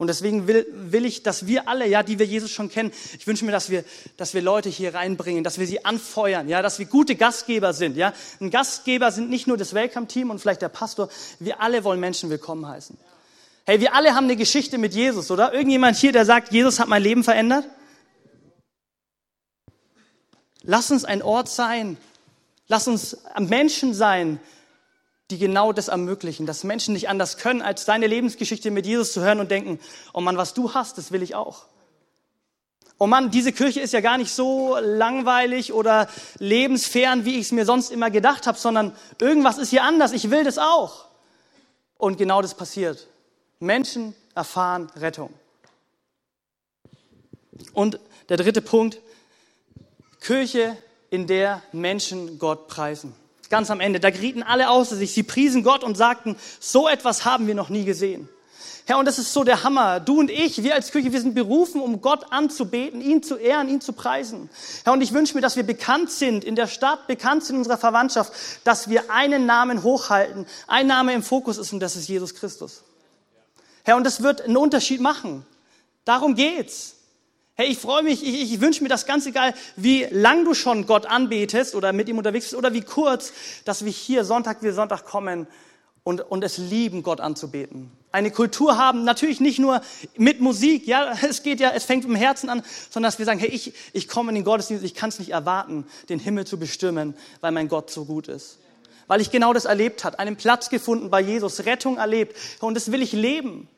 Und 0.00 0.06
deswegen 0.06 0.46
will, 0.46 0.66
will 0.72 1.04
ich, 1.04 1.22
dass 1.22 1.46
wir 1.46 1.68
alle, 1.68 1.86
ja, 1.86 2.02
die 2.02 2.18
wir 2.18 2.24
Jesus 2.24 2.50
schon 2.50 2.70
kennen, 2.70 2.90
ich 3.18 3.26
wünsche 3.26 3.44
mir, 3.44 3.52
dass 3.52 3.68
wir, 3.68 3.84
dass 4.16 4.32
wir 4.32 4.40
Leute 4.40 4.70
hier 4.70 4.94
reinbringen, 4.94 5.44
dass 5.44 5.58
wir 5.58 5.66
sie 5.66 5.84
anfeuern, 5.84 6.48
ja, 6.48 6.62
dass 6.62 6.78
wir 6.78 6.86
gute 6.86 7.16
Gastgeber 7.16 7.74
sind, 7.74 7.98
ja. 7.98 8.14
Ein 8.40 8.50
Gastgeber 8.50 9.12
sind 9.12 9.28
nicht 9.28 9.46
nur 9.46 9.58
das 9.58 9.74
Welcome-Team 9.74 10.30
und 10.30 10.38
vielleicht 10.38 10.62
der 10.62 10.70
Pastor, 10.70 11.10
wir 11.38 11.60
alle 11.60 11.84
wollen 11.84 12.00
Menschen 12.00 12.30
willkommen 12.30 12.66
heißen. 12.66 12.96
Hey, 13.66 13.80
wir 13.80 13.94
alle 13.94 14.14
haben 14.14 14.24
eine 14.24 14.36
Geschichte 14.36 14.78
mit 14.78 14.94
Jesus, 14.94 15.30
oder? 15.30 15.52
Irgendjemand 15.52 15.98
hier, 15.98 16.12
der 16.12 16.24
sagt, 16.24 16.50
Jesus 16.50 16.80
hat 16.80 16.88
mein 16.88 17.02
Leben 17.02 17.22
verändert? 17.22 17.66
Lass 20.62 20.90
uns 20.90 21.04
ein 21.04 21.22
Ort 21.22 21.48
sein. 21.48 21.96
Lass 22.68 22.86
uns 22.86 23.16
Menschen 23.38 23.94
sein, 23.94 24.40
die 25.30 25.38
genau 25.38 25.72
das 25.72 25.88
ermöglichen, 25.88 26.46
dass 26.46 26.64
Menschen 26.64 26.94
nicht 26.94 27.08
anders 27.08 27.36
können, 27.36 27.62
als 27.62 27.84
deine 27.84 28.06
Lebensgeschichte 28.06 28.70
mit 28.70 28.86
Jesus 28.86 29.12
zu 29.12 29.20
hören 29.20 29.40
und 29.40 29.50
denken, 29.50 29.78
oh 30.12 30.20
Mann, 30.20 30.36
was 30.36 30.54
du 30.54 30.74
hast, 30.74 30.98
das 30.98 31.12
will 31.12 31.22
ich 31.22 31.34
auch. 31.34 31.66
Oh 32.98 33.06
Mann, 33.06 33.30
diese 33.30 33.52
Kirche 33.52 33.80
ist 33.80 33.92
ja 33.92 34.00
gar 34.00 34.18
nicht 34.18 34.32
so 34.32 34.76
langweilig 34.78 35.72
oder 35.72 36.08
lebensfern, 36.38 37.24
wie 37.24 37.36
ich 37.36 37.46
es 37.46 37.52
mir 37.52 37.64
sonst 37.64 37.90
immer 37.90 38.10
gedacht 38.10 38.46
habe, 38.46 38.58
sondern 38.58 38.94
irgendwas 39.20 39.56
ist 39.56 39.70
hier 39.70 39.84
anders, 39.84 40.12
ich 40.12 40.30
will 40.30 40.44
das 40.44 40.58
auch. 40.58 41.06
Und 41.96 42.18
genau 42.18 42.42
das 42.42 42.54
passiert. 42.54 43.06
Menschen 43.58 44.14
erfahren 44.34 44.90
Rettung. 44.96 45.32
Und 47.72 48.00
der 48.28 48.36
dritte 48.36 48.62
Punkt, 48.62 49.00
Kirche, 50.20 50.76
in 51.10 51.26
der 51.26 51.62
Menschen 51.72 52.38
Gott 52.38 52.68
preisen 52.68 53.14
ganz 53.50 53.70
am 53.70 53.80
Ende. 53.80 54.00
Da 54.00 54.10
gerieten 54.10 54.42
alle 54.42 54.70
außer 54.70 54.96
sich. 54.96 55.12
Sie 55.12 55.24
priesen 55.24 55.62
Gott 55.62 55.84
und 55.84 55.96
sagten, 55.96 56.36
so 56.60 56.88
etwas 56.88 57.24
haben 57.26 57.46
wir 57.46 57.54
noch 57.54 57.68
nie 57.68 57.84
gesehen. 57.84 58.28
Herr, 58.86 58.98
und 58.98 59.04
das 59.04 59.18
ist 59.18 59.32
so 59.32 59.44
der 59.44 59.62
Hammer. 59.62 60.00
Du 60.00 60.18
und 60.18 60.30
ich, 60.30 60.62
wir 60.62 60.74
als 60.74 60.90
Kirche, 60.90 61.12
wir 61.12 61.20
sind 61.20 61.34
berufen, 61.34 61.80
um 61.80 62.00
Gott 62.00 62.32
anzubeten, 62.32 63.00
ihn 63.00 63.22
zu 63.22 63.36
ehren, 63.36 63.68
ihn 63.68 63.80
zu 63.80 63.92
preisen. 63.92 64.48
Herr, 64.84 64.94
und 64.94 65.00
ich 65.00 65.12
wünsche 65.12 65.34
mir, 65.34 65.42
dass 65.42 65.56
wir 65.56 65.62
bekannt 65.64 66.10
sind 66.10 66.44
in 66.44 66.56
der 66.56 66.66
Stadt, 66.66 67.06
bekannt 67.06 67.44
sind 67.44 67.56
in 67.56 67.60
unserer 67.60 67.78
Verwandtschaft, 67.78 68.32
dass 68.64 68.88
wir 68.88 69.10
einen 69.10 69.46
Namen 69.46 69.82
hochhalten. 69.82 70.46
Ein 70.66 70.86
Name 70.86 71.12
im 71.12 71.22
Fokus 71.22 71.58
ist 71.58 71.72
und 71.72 71.80
das 71.80 71.94
ist 71.94 72.08
Jesus 72.08 72.34
Christus. 72.34 72.82
Herr, 73.84 73.96
und 73.96 74.04
das 74.04 74.22
wird 74.22 74.42
einen 74.42 74.56
Unterschied 74.56 75.00
machen. 75.00 75.46
Darum 76.04 76.34
geht's. 76.34 76.96
Hey, 77.60 77.68
ich 77.68 77.78
freue 77.78 78.02
mich, 78.02 78.26
ich, 78.26 78.54
ich 78.54 78.60
wünsche 78.62 78.82
mir 78.82 78.88
das 78.88 79.04
ganz 79.04 79.26
egal, 79.26 79.52
wie 79.76 80.04
lang 80.10 80.46
du 80.46 80.54
schon 80.54 80.86
Gott 80.86 81.04
anbetest 81.04 81.74
oder 81.74 81.92
mit 81.92 82.08
ihm 82.08 82.16
unterwegs 82.16 82.46
bist 82.46 82.54
oder 82.54 82.72
wie 82.72 82.80
kurz, 82.80 83.34
dass 83.66 83.84
wir 83.84 83.92
hier 83.92 84.24
Sonntag 84.24 84.62
wie 84.62 84.70
Sonntag 84.70 85.04
kommen 85.04 85.46
und, 86.02 86.22
und 86.22 86.42
es 86.42 86.56
lieben, 86.56 87.02
Gott 87.02 87.20
anzubeten. 87.20 87.92
Eine 88.12 88.30
Kultur 88.30 88.78
haben, 88.78 89.04
natürlich 89.04 89.40
nicht 89.40 89.58
nur 89.58 89.82
mit 90.16 90.40
Musik, 90.40 90.86
ja, 90.86 91.12
es 91.28 91.42
geht 91.42 91.60
ja, 91.60 91.72
es 91.74 91.84
fängt 91.84 92.06
im 92.06 92.14
Herzen 92.14 92.48
an, 92.48 92.62
sondern 92.88 93.10
dass 93.10 93.18
wir 93.18 93.26
sagen, 93.26 93.40
hey, 93.40 93.50
ich, 93.50 93.74
ich 93.92 94.08
komme 94.08 94.30
in 94.30 94.36
den 94.36 94.44
Gottesdienst, 94.44 94.82
ich 94.82 94.94
kann 94.94 95.10
es 95.10 95.18
nicht 95.18 95.32
erwarten, 95.32 95.84
den 96.08 96.18
Himmel 96.18 96.46
zu 96.46 96.58
bestimmen, 96.58 97.12
weil 97.42 97.52
mein 97.52 97.68
Gott 97.68 97.90
so 97.90 98.06
gut 98.06 98.28
ist. 98.28 98.58
Weil 99.06 99.20
ich 99.20 99.30
genau 99.30 99.52
das 99.52 99.66
erlebt 99.66 100.02
hat, 100.02 100.18
einen 100.18 100.36
Platz 100.36 100.70
gefunden 100.70 101.10
bei 101.10 101.20
Jesus, 101.20 101.66
Rettung 101.66 101.98
erlebt 101.98 102.38
und 102.60 102.72
das 102.72 102.90
will 102.90 103.02
ich 103.02 103.12
leben. 103.12 103.68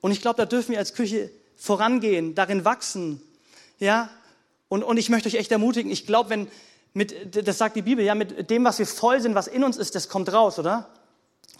Und 0.00 0.12
ich 0.12 0.22
glaube, 0.22 0.38
da 0.38 0.46
dürfen 0.46 0.70
wir 0.72 0.78
als 0.78 0.94
Küche 0.94 1.28
vorangehen, 1.58 2.34
darin 2.34 2.64
wachsen. 2.64 3.20
Ja? 3.78 4.08
Und, 4.68 4.82
und 4.82 4.96
ich 4.96 5.10
möchte 5.10 5.28
euch 5.28 5.34
echt 5.34 5.52
ermutigen. 5.52 5.90
Ich 5.90 6.06
glaube, 6.06 6.30
wenn 6.30 6.48
mit, 6.94 7.46
das 7.46 7.58
sagt 7.58 7.76
die 7.76 7.82
Bibel, 7.82 8.04
ja, 8.04 8.14
mit 8.14 8.50
dem, 8.50 8.64
was 8.64 8.78
wir 8.78 8.86
voll 8.86 9.20
sind, 9.20 9.34
was 9.34 9.46
in 9.46 9.62
uns 9.62 9.76
ist, 9.76 9.94
das 9.94 10.08
kommt 10.08 10.32
raus, 10.32 10.58
oder? 10.58 10.88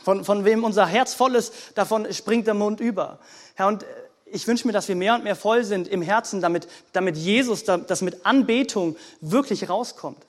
Von, 0.03 0.25
von 0.25 0.45
wem 0.45 0.65
unser 0.65 0.87
Herz 0.87 1.15
voll 1.15 1.35
ist, 1.35 1.53
davon 1.75 2.13
springt 2.13 2.47
der 2.47 2.55
Mund 2.55 2.81
über. 2.81 3.19
Ja, 3.59 3.69
und 3.69 3.85
ich 4.25 4.47
wünsche 4.47 4.67
mir, 4.67 4.73
dass 4.73 4.89
wir 4.89 4.97
mehr 4.97 5.15
und 5.15 5.25
mehr 5.25 5.37
voll 5.37 5.65
sind 5.65 5.89
im 5.89 6.03
Herzen, 6.03 6.41
damit, 6.41 6.69
damit 6.93 7.17
Jesus, 7.17 7.65
das 7.65 8.03
mit 8.03 8.25
Anbetung 8.27 8.97
wirklich 9.21 9.69
rauskommt. 9.69 10.25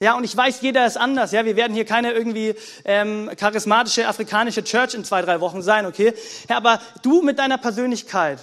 Ja, 0.00 0.16
und 0.16 0.24
ich 0.24 0.36
weiß, 0.36 0.62
jeder 0.62 0.84
ist 0.84 0.96
anders. 0.96 1.30
Ja, 1.30 1.44
wir 1.44 1.54
werden 1.54 1.74
hier 1.74 1.84
keine 1.84 2.12
irgendwie 2.12 2.54
ähm, 2.84 3.30
charismatische 3.36 4.08
afrikanische 4.08 4.64
Church 4.64 4.94
in 4.94 5.04
zwei, 5.04 5.22
drei 5.22 5.40
Wochen 5.40 5.62
sein, 5.62 5.86
okay? 5.86 6.12
Ja, 6.48 6.56
aber 6.56 6.80
du 7.02 7.22
mit 7.22 7.38
deiner 7.38 7.58
Persönlichkeit, 7.58 8.40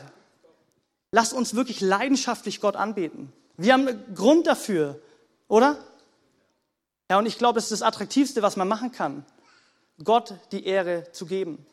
Lasst 1.11 1.33
uns 1.33 1.55
wirklich 1.55 1.81
leidenschaftlich 1.81 2.61
Gott 2.61 2.75
anbeten. 2.75 3.33
Wir 3.57 3.73
haben 3.73 3.87
einen 3.87 4.15
Grund 4.15 4.47
dafür, 4.47 5.01
oder? 5.47 5.77
Ja, 7.09 7.17
und 7.17 7.25
ich 7.25 7.37
glaube, 7.37 7.55
das 7.55 7.65
ist 7.65 7.81
das 7.81 7.81
Attraktivste, 7.81 8.41
was 8.41 8.55
man 8.55 8.67
machen 8.67 8.91
kann, 8.91 9.25
Gott 10.03 10.35
die 10.51 10.65
Ehre 10.65 11.11
zu 11.11 11.25
geben. 11.25 11.65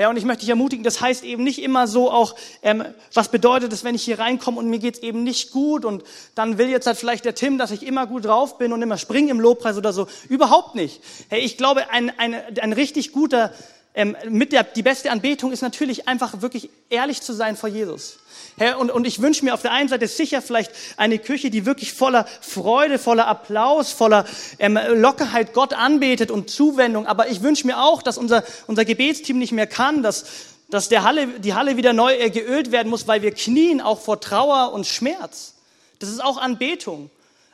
Ja, 0.00 0.08
und 0.10 0.16
ich 0.16 0.24
möchte 0.24 0.42
dich 0.42 0.50
ermutigen, 0.50 0.84
das 0.84 1.00
heißt 1.00 1.24
eben 1.24 1.42
nicht 1.42 1.60
immer 1.60 1.88
so 1.88 2.08
auch, 2.08 2.36
ähm, 2.62 2.84
was 3.14 3.30
bedeutet 3.30 3.72
es, 3.72 3.82
wenn 3.82 3.96
ich 3.96 4.04
hier 4.04 4.20
reinkomme 4.20 4.56
und 4.56 4.70
mir 4.70 4.78
geht's 4.78 5.00
eben 5.00 5.24
nicht 5.24 5.50
gut 5.50 5.84
und 5.84 6.04
dann 6.36 6.56
will 6.56 6.68
jetzt 6.68 6.86
halt 6.86 6.96
vielleicht 6.96 7.24
der 7.24 7.34
Tim, 7.34 7.58
dass 7.58 7.72
ich 7.72 7.84
immer 7.84 8.06
gut 8.06 8.24
drauf 8.24 8.58
bin 8.58 8.72
und 8.72 8.80
immer 8.80 8.96
springe 8.96 9.32
im 9.32 9.40
Lobpreis 9.40 9.76
oder 9.76 9.92
so. 9.92 10.06
Überhaupt 10.28 10.76
nicht. 10.76 11.02
Hey, 11.30 11.40
ich 11.40 11.56
glaube, 11.56 11.90
ein, 11.90 12.16
ein, 12.16 12.34
ein 12.60 12.72
richtig 12.72 13.10
guter, 13.10 13.52
ähm, 13.98 14.16
mit 14.28 14.52
der, 14.52 14.62
die 14.62 14.84
beste 14.84 15.10
Anbetung 15.10 15.50
ist 15.50 15.60
natürlich 15.60 16.06
einfach 16.06 16.40
wirklich 16.40 16.70
ehrlich 16.88 17.20
zu 17.20 17.32
sein 17.32 17.56
vor 17.56 17.68
Jesus. 17.68 18.20
Herr, 18.56 18.78
und, 18.78 18.92
und 18.92 19.08
ich 19.08 19.20
wünsche 19.20 19.44
mir 19.44 19.54
auf 19.54 19.62
der 19.62 19.72
einen 19.72 19.88
Seite 19.88 20.06
sicher 20.06 20.40
vielleicht 20.40 20.70
eine 20.96 21.18
Kirche, 21.18 21.50
die 21.50 21.66
wirklich 21.66 21.92
voller 21.92 22.24
Freude, 22.40 23.00
voller 23.00 23.26
Applaus, 23.26 23.90
voller 23.90 24.24
ähm, 24.60 24.78
Lockerheit 24.94 25.52
Gott 25.52 25.74
anbetet 25.74 26.30
und 26.30 26.48
Zuwendung. 26.48 27.08
Aber 27.08 27.28
ich 27.28 27.42
wünsche 27.42 27.66
mir 27.66 27.82
auch, 27.82 28.00
dass 28.00 28.18
unser, 28.18 28.44
unser 28.68 28.84
Gebetsteam 28.84 29.36
nicht 29.36 29.50
mehr 29.50 29.66
kann, 29.66 30.04
dass, 30.04 30.26
dass 30.70 30.88
der 30.88 31.02
Halle, 31.02 31.26
die 31.40 31.54
Halle 31.54 31.76
wieder 31.76 31.92
neu 31.92 32.14
äh, 32.14 32.30
geölt 32.30 32.70
werden 32.70 32.90
muss, 32.90 33.08
weil 33.08 33.22
wir 33.22 33.32
knien 33.32 33.80
auch 33.80 34.00
vor 34.00 34.20
Trauer 34.20 34.72
und 34.74 34.86
Schmerz. 34.86 35.54
Das 35.98 36.08
ist 36.08 36.22
auch 36.22 36.36
Anbetung. 36.38 37.10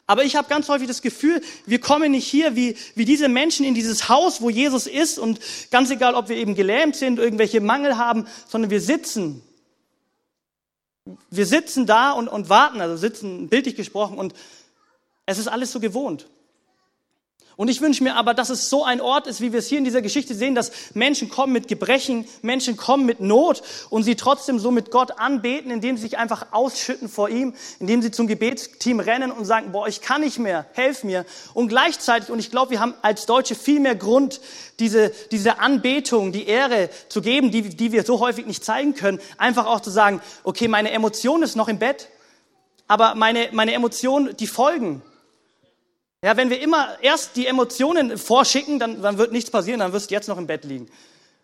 Aber 0.06 0.24
ich 0.24 0.36
habe 0.36 0.48
ganz 0.48 0.68
häufig 0.68 0.86
das 0.86 1.00
Gefühl, 1.00 1.40
wir 1.64 1.80
kommen 1.80 2.12
nicht 2.12 2.26
hier 2.26 2.56
wie, 2.56 2.76
wie 2.94 3.04
diese 3.04 3.28
Menschen 3.28 3.64
in 3.64 3.74
dieses 3.74 4.08
Haus, 4.08 4.42
wo 4.42 4.50
Jesus 4.50 4.86
ist 4.86 5.18
und 5.18 5.40
ganz 5.70 5.90
egal, 5.90 6.14
ob 6.14 6.28
wir 6.28 6.36
eben 6.36 6.54
gelähmt 6.54 6.96
sind, 6.96 7.18
irgendwelche 7.18 7.60
Mangel 7.60 7.96
haben, 7.96 8.26
sondern 8.48 8.70
wir 8.70 8.80
sitzen 8.80 9.42
wir 11.30 11.46
sitzen 11.46 11.86
da 11.86 12.12
und, 12.12 12.28
und 12.28 12.48
warten, 12.48 12.80
also 12.80 12.96
sitzen 12.96 13.48
bildlich 13.48 13.76
gesprochen 13.76 14.18
und 14.18 14.34
es 15.26 15.38
ist 15.38 15.48
alles 15.48 15.72
so 15.72 15.80
gewohnt. 15.80 16.28
Und 17.56 17.68
ich 17.68 17.80
wünsche 17.80 18.02
mir 18.02 18.16
aber, 18.16 18.34
dass 18.34 18.50
es 18.50 18.68
so 18.68 18.84
ein 18.84 19.00
Ort 19.00 19.28
ist, 19.28 19.40
wie 19.40 19.52
wir 19.52 19.60
es 19.60 19.68
hier 19.68 19.78
in 19.78 19.84
dieser 19.84 20.02
Geschichte 20.02 20.34
sehen, 20.34 20.56
dass 20.56 20.72
Menschen 20.94 21.28
kommen 21.28 21.52
mit 21.52 21.68
Gebrechen, 21.68 22.26
Menschen 22.42 22.76
kommen 22.76 23.06
mit 23.06 23.20
Not 23.20 23.62
und 23.90 24.02
sie 24.02 24.16
trotzdem 24.16 24.58
so 24.58 24.72
mit 24.72 24.90
Gott 24.90 25.18
anbeten, 25.18 25.70
indem 25.70 25.96
sie 25.96 26.02
sich 26.02 26.18
einfach 26.18 26.46
ausschütten 26.50 27.08
vor 27.08 27.28
ihm, 27.28 27.54
indem 27.78 28.02
sie 28.02 28.10
zum 28.10 28.26
Gebetsteam 28.26 28.98
rennen 28.98 29.30
und 29.30 29.44
sagen, 29.44 29.70
boah, 29.70 29.86
ich 29.86 30.00
kann 30.00 30.22
nicht 30.22 30.40
mehr, 30.40 30.66
helf 30.72 31.04
mir. 31.04 31.24
Und 31.54 31.68
gleichzeitig, 31.68 32.30
und 32.30 32.40
ich 32.40 32.50
glaube, 32.50 32.72
wir 32.72 32.80
haben 32.80 32.94
als 33.02 33.26
Deutsche 33.26 33.54
viel 33.54 33.78
mehr 33.78 33.94
Grund, 33.94 34.40
diese, 34.80 35.12
diese 35.30 35.60
Anbetung, 35.60 36.32
die 36.32 36.48
Ehre 36.48 36.90
zu 37.08 37.22
geben, 37.22 37.52
die, 37.52 37.62
die 37.62 37.92
wir 37.92 38.02
so 38.02 38.18
häufig 38.18 38.46
nicht 38.46 38.64
zeigen 38.64 38.94
können, 38.94 39.20
einfach 39.38 39.66
auch 39.66 39.80
zu 39.80 39.90
sagen, 39.90 40.20
okay, 40.42 40.66
meine 40.66 40.90
Emotion 40.90 41.44
ist 41.44 41.54
noch 41.54 41.68
im 41.68 41.78
Bett, 41.78 42.08
aber 42.88 43.14
meine, 43.14 43.48
meine 43.52 43.72
Emotionen, 43.72 44.36
die 44.36 44.48
folgen. 44.48 45.02
Ja, 46.24 46.38
wenn 46.38 46.48
wir 46.48 46.58
immer 46.58 46.96
erst 47.02 47.36
die 47.36 47.46
Emotionen 47.46 48.16
vorschicken, 48.16 48.78
dann, 48.78 49.02
dann 49.02 49.18
wird 49.18 49.30
nichts 49.30 49.50
passieren, 49.50 49.80
dann 49.80 49.92
wirst 49.92 50.10
du 50.10 50.14
jetzt 50.14 50.26
noch 50.26 50.38
im 50.38 50.46
Bett 50.46 50.64
liegen. 50.64 50.88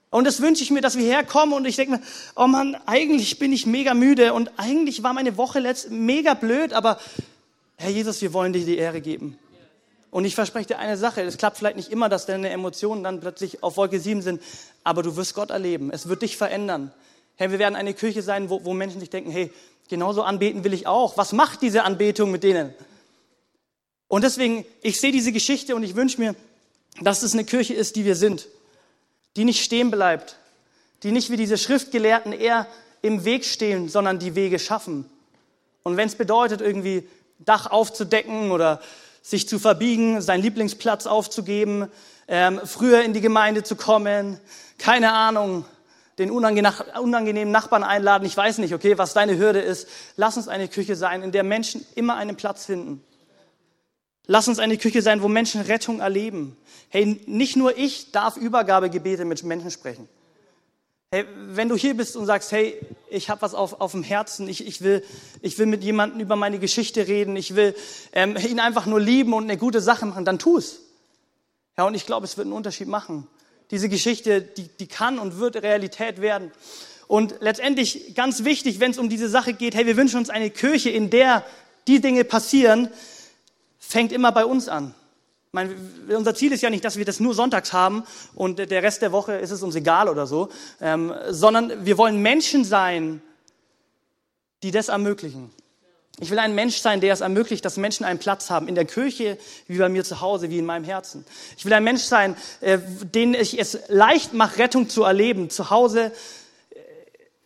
Und 0.09 0.27
das 0.27 0.41
wünsche 0.41 0.63
ich 0.63 0.71
mir, 0.71 0.81
dass 0.81 0.97
wir 0.97 1.05
herkommen 1.05 1.55
und 1.55 1.67
ich 1.67 1.77
denke 1.77 1.99
mir, 1.99 2.03
oh 2.35 2.47
Mann, 2.47 2.79
eigentlich 2.87 3.39
bin 3.39 3.53
ich 3.53 3.67
mega 3.67 3.93
müde 3.93 4.33
und 4.33 4.51
eigentlich 4.57 5.03
war 5.03 5.13
meine 5.13 5.37
Woche 5.37 5.59
letzt 5.59 5.91
mega 5.91 6.33
blöd, 6.33 6.73
aber 6.73 6.99
Herr 7.77 7.91
Jesus, 7.91 8.23
wir 8.23 8.33
wollen 8.33 8.55
dir 8.55 8.65
die 8.65 8.79
Ehre 8.79 9.03
geben. 9.03 9.39
Und 10.11 10.25
ich 10.25 10.35
verspreche 10.35 10.69
dir 10.69 10.79
eine 10.79 10.97
Sache, 10.97 11.21
es 11.21 11.37
klappt 11.37 11.59
vielleicht 11.59 11.77
nicht 11.77 11.93
immer, 11.93 12.09
dass 12.09 12.25
deine 12.25 12.49
Emotionen 12.49 13.05
dann 13.05 13.21
plötzlich 13.21 13.63
auf 13.63 13.77
Wolke 13.77 14.01
7 14.01 14.23
sind, 14.23 14.41
aber 14.83 15.03
du 15.03 15.15
wirst 15.15 15.35
Gott 15.35 15.51
erleben. 15.51 15.91
Es 15.93 16.09
wird 16.09 16.23
dich 16.23 16.39
verändern. 16.39 16.91
Herr, 17.37 17.51
wir 17.51 17.59
werden 17.59 17.77
eine 17.77 17.93
Kirche 17.93 18.23
sein, 18.23 18.49
wo, 18.49 18.65
wo 18.65 18.73
Menschen 18.73 18.99
sich 18.99 19.11
denken, 19.11 19.31
hey, 19.31 19.53
genauso 19.91 20.23
anbeten 20.23 20.65
will 20.65 20.73
ich 20.73 20.87
auch. 20.87 21.19
Was 21.19 21.35
macht 21.35 21.61
diese 21.61 21.85
Anbetung 21.85 22.31
mit 22.31 22.45
denen? 22.45 22.73
Und 24.11 24.25
deswegen, 24.25 24.65
ich 24.83 25.01
sehe 25.01 25.13
diese 25.13 25.31
Geschichte 25.31 25.77
und 25.77 25.85
ich 25.85 25.95
wünsche 25.95 26.21
mir, 26.21 26.35
dass 27.01 27.23
es 27.23 27.33
eine 27.33 27.45
Kirche 27.45 27.75
ist, 27.75 27.95
die 27.95 28.05
wir 28.05 28.17
sind, 28.17 28.49
die 29.37 29.45
nicht 29.45 29.63
stehen 29.63 29.93
bleibt, 29.93 30.37
die 31.05 31.13
nicht 31.13 31.31
wie 31.31 31.37
diese 31.37 31.57
Schriftgelehrten 31.57 32.33
eher 32.33 32.67
im 33.03 33.25
Weg 33.25 33.45
stehen, 33.45 33.89
sondern 33.89 34.19
die 34.19 34.35
Wege 34.35 34.59
schaffen. 34.59 35.09
Und 35.85 35.97
wenn 35.97 36.09
es 36.09 36.17
bedeutet, 36.17 36.61
irgendwie 36.61 37.09
Dach 37.39 37.71
aufzudecken 37.71 38.51
oder 38.51 38.83
sich 39.23 39.47
zu 39.47 39.61
verbiegen, 39.61 40.21
seinen 40.21 40.43
Lieblingsplatz 40.43 41.07
aufzugeben, 41.07 41.89
ähm, 42.27 42.61
früher 42.65 43.03
in 43.03 43.13
die 43.13 43.21
Gemeinde 43.21 43.63
zu 43.63 43.77
kommen, 43.77 44.41
keine 44.77 45.13
Ahnung, 45.13 45.65
den 46.19 46.33
unangenehmen 46.33 47.53
Nachbarn 47.53 47.85
einladen, 47.85 48.27
ich 48.27 48.37
weiß 48.37 48.59
nicht, 48.59 48.75
okay, 48.75 48.99
was 48.99 49.13
deine 49.13 49.39
Hürde 49.39 49.61
ist. 49.61 49.87
Lass 50.17 50.37
uns 50.37 50.49
eine 50.49 50.67
Küche 50.67 50.97
sein, 50.97 51.23
in 51.23 51.31
der 51.31 51.45
Menschen 51.45 51.87
immer 51.95 52.17
einen 52.17 52.35
Platz 52.35 52.67
finden. 52.67 53.05
Lass 54.33 54.47
uns 54.47 54.61
eine 54.61 54.79
Küche 54.79 55.03
sein, 55.03 55.23
wo 55.23 55.29
Menschen 55.29 55.61
Rettung 55.61 55.99
erleben. 55.99 56.57
Hey, 56.89 57.21
nicht 57.27 57.57
nur 57.57 57.77
ich 57.77 58.13
darf 58.13 58.37
Übergabegebete 58.37 59.25
mit 59.25 59.43
Menschen 59.43 59.73
sprechen. 59.73 60.09
Hey, 61.11 61.25
wenn 61.49 61.69
du 61.69 61.75
hier 61.75 61.97
bist 61.97 62.15
und 62.15 62.27
sagst, 62.27 62.53
hey, 62.53 62.81
ich 63.09 63.29
habe 63.29 63.43
was 63.43 63.55
auf, 63.55 63.81
auf 63.81 63.91
dem 63.91 64.05
Herzen, 64.05 64.49
ich, 64.49 64.65
ich, 64.65 64.83
will, 64.83 65.03
ich 65.43 65.59
will 65.59 65.67
mit 65.67 65.83
jemandem 65.83 66.21
über 66.21 66.37
meine 66.37 66.61
Geschichte 66.61 67.09
reden, 67.09 67.35
ich 67.35 67.57
will 67.57 67.75
ähm, 68.13 68.37
ihn 68.37 68.61
einfach 68.61 68.87
nur 68.87 69.01
lieben 69.01 69.33
und 69.33 69.43
eine 69.43 69.57
gute 69.57 69.81
Sache 69.81 70.07
machen, 70.07 70.25
dann 70.25 70.39
tu 70.39 70.59
es. 70.59 70.79
Ja, 71.77 71.89
und 71.89 71.97
ich 71.97 72.07
glaube, 72.07 72.25
es 72.25 72.37
wird 72.37 72.45
einen 72.45 72.55
Unterschied 72.55 72.87
machen. 72.87 73.27
Diese 73.73 73.89
Geschichte, 73.89 74.43
die, 74.43 74.69
die 74.69 74.87
kann 74.87 75.19
und 75.19 75.41
wird 75.41 75.57
Realität 75.57 76.21
werden. 76.21 76.53
Und 77.09 77.35
letztendlich 77.41 78.15
ganz 78.15 78.45
wichtig, 78.45 78.79
wenn 78.79 78.93
es 78.93 78.99
um 78.99 79.09
diese 79.09 79.29
Sache 79.29 79.55
geht, 79.55 79.75
hey, 79.75 79.87
wir 79.87 79.97
wünschen 79.97 80.19
uns 80.19 80.31
eine 80.31 80.51
Kirche, 80.51 80.91
in 80.91 81.11
der 81.11 81.45
die 81.89 82.01
Dinge 82.01 82.23
passieren, 82.23 82.91
fängt 83.81 84.13
immer 84.13 84.31
bei 84.31 84.45
uns 84.45 84.69
an. 84.69 84.95
Meine, 85.53 85.75
unser 86.17 86.35
Ziel 86.37 86.53
ist 86.53 86.61
ja 86.61 86.71
nicht, 86.71 86.85
dass 86.85 86.97
wir 86.97 87.05
das 87.05 87.19
nur 87.19 87.35
sonntags 87.35 87.73
haben 87.73 88.05
und 88.37 88.59
der 88.59 88.83
Rest 88.85 89.03
der 89.03 89.11
Woche 89.11 89.33
ist 89.33 89.51
es 89.51 89.65
uns 89.65 89.75
egal 89.75 90.09
oder 90.09 90.29
so, 90.29 90.49
ähm, 90.81 91.13
sondern 91.29 91.85
wir 91.85 91.99
wollen 91.99 92.23
Menschen 92.23 92.65
sein, 92.65 93.21
die 94.63 94.71
das 94.71 94.89
ermöglichen. 94.89 95.51
Ich 96.21 96.31
will 96.31 96.39
ein 96.39 96.55
Mensch 96.55 96.77
sein, 96.77 97.01
der 97.01 97.15
es 97.15 97.21
ermöglicht, 97.21 97.65
dass 97.65 97.79
Menschen 97.79 98.05
einen 98.05 98.19
Platz 98.21 98.51
haben 98.51 98.69
in 98.69 98.75
der 98.75 98.85
Kirche, 98.85 99.39
wie 99.67 99.79
bei 99.79 99.89
mir 99.89 100.05
zu 100.05 100.21
Hause, 100.21 100.51
wie 100.51 100.59
in 100.59 100.67
meinem 100.67 100.85
Herzen. 100.85 101.25
Ich 101.57 101.65
will 101.65 101.73
ein 101.73 101.83
Mensch 101.83 102.03
sein, 102.03 102.37
äh, 102.61 102.79
den 103.03 103.35
ich 103.35 103.59
es 103.59 103.79
leicht 103.89 104.35
mache, 104.35 104.59
Rettung 104.59 104.89
zu 104.89 105.03
erleben, 105.03 105.51
zu 105.51 105.71
Hause, 105.71 106.13
äh, 106.71 106.77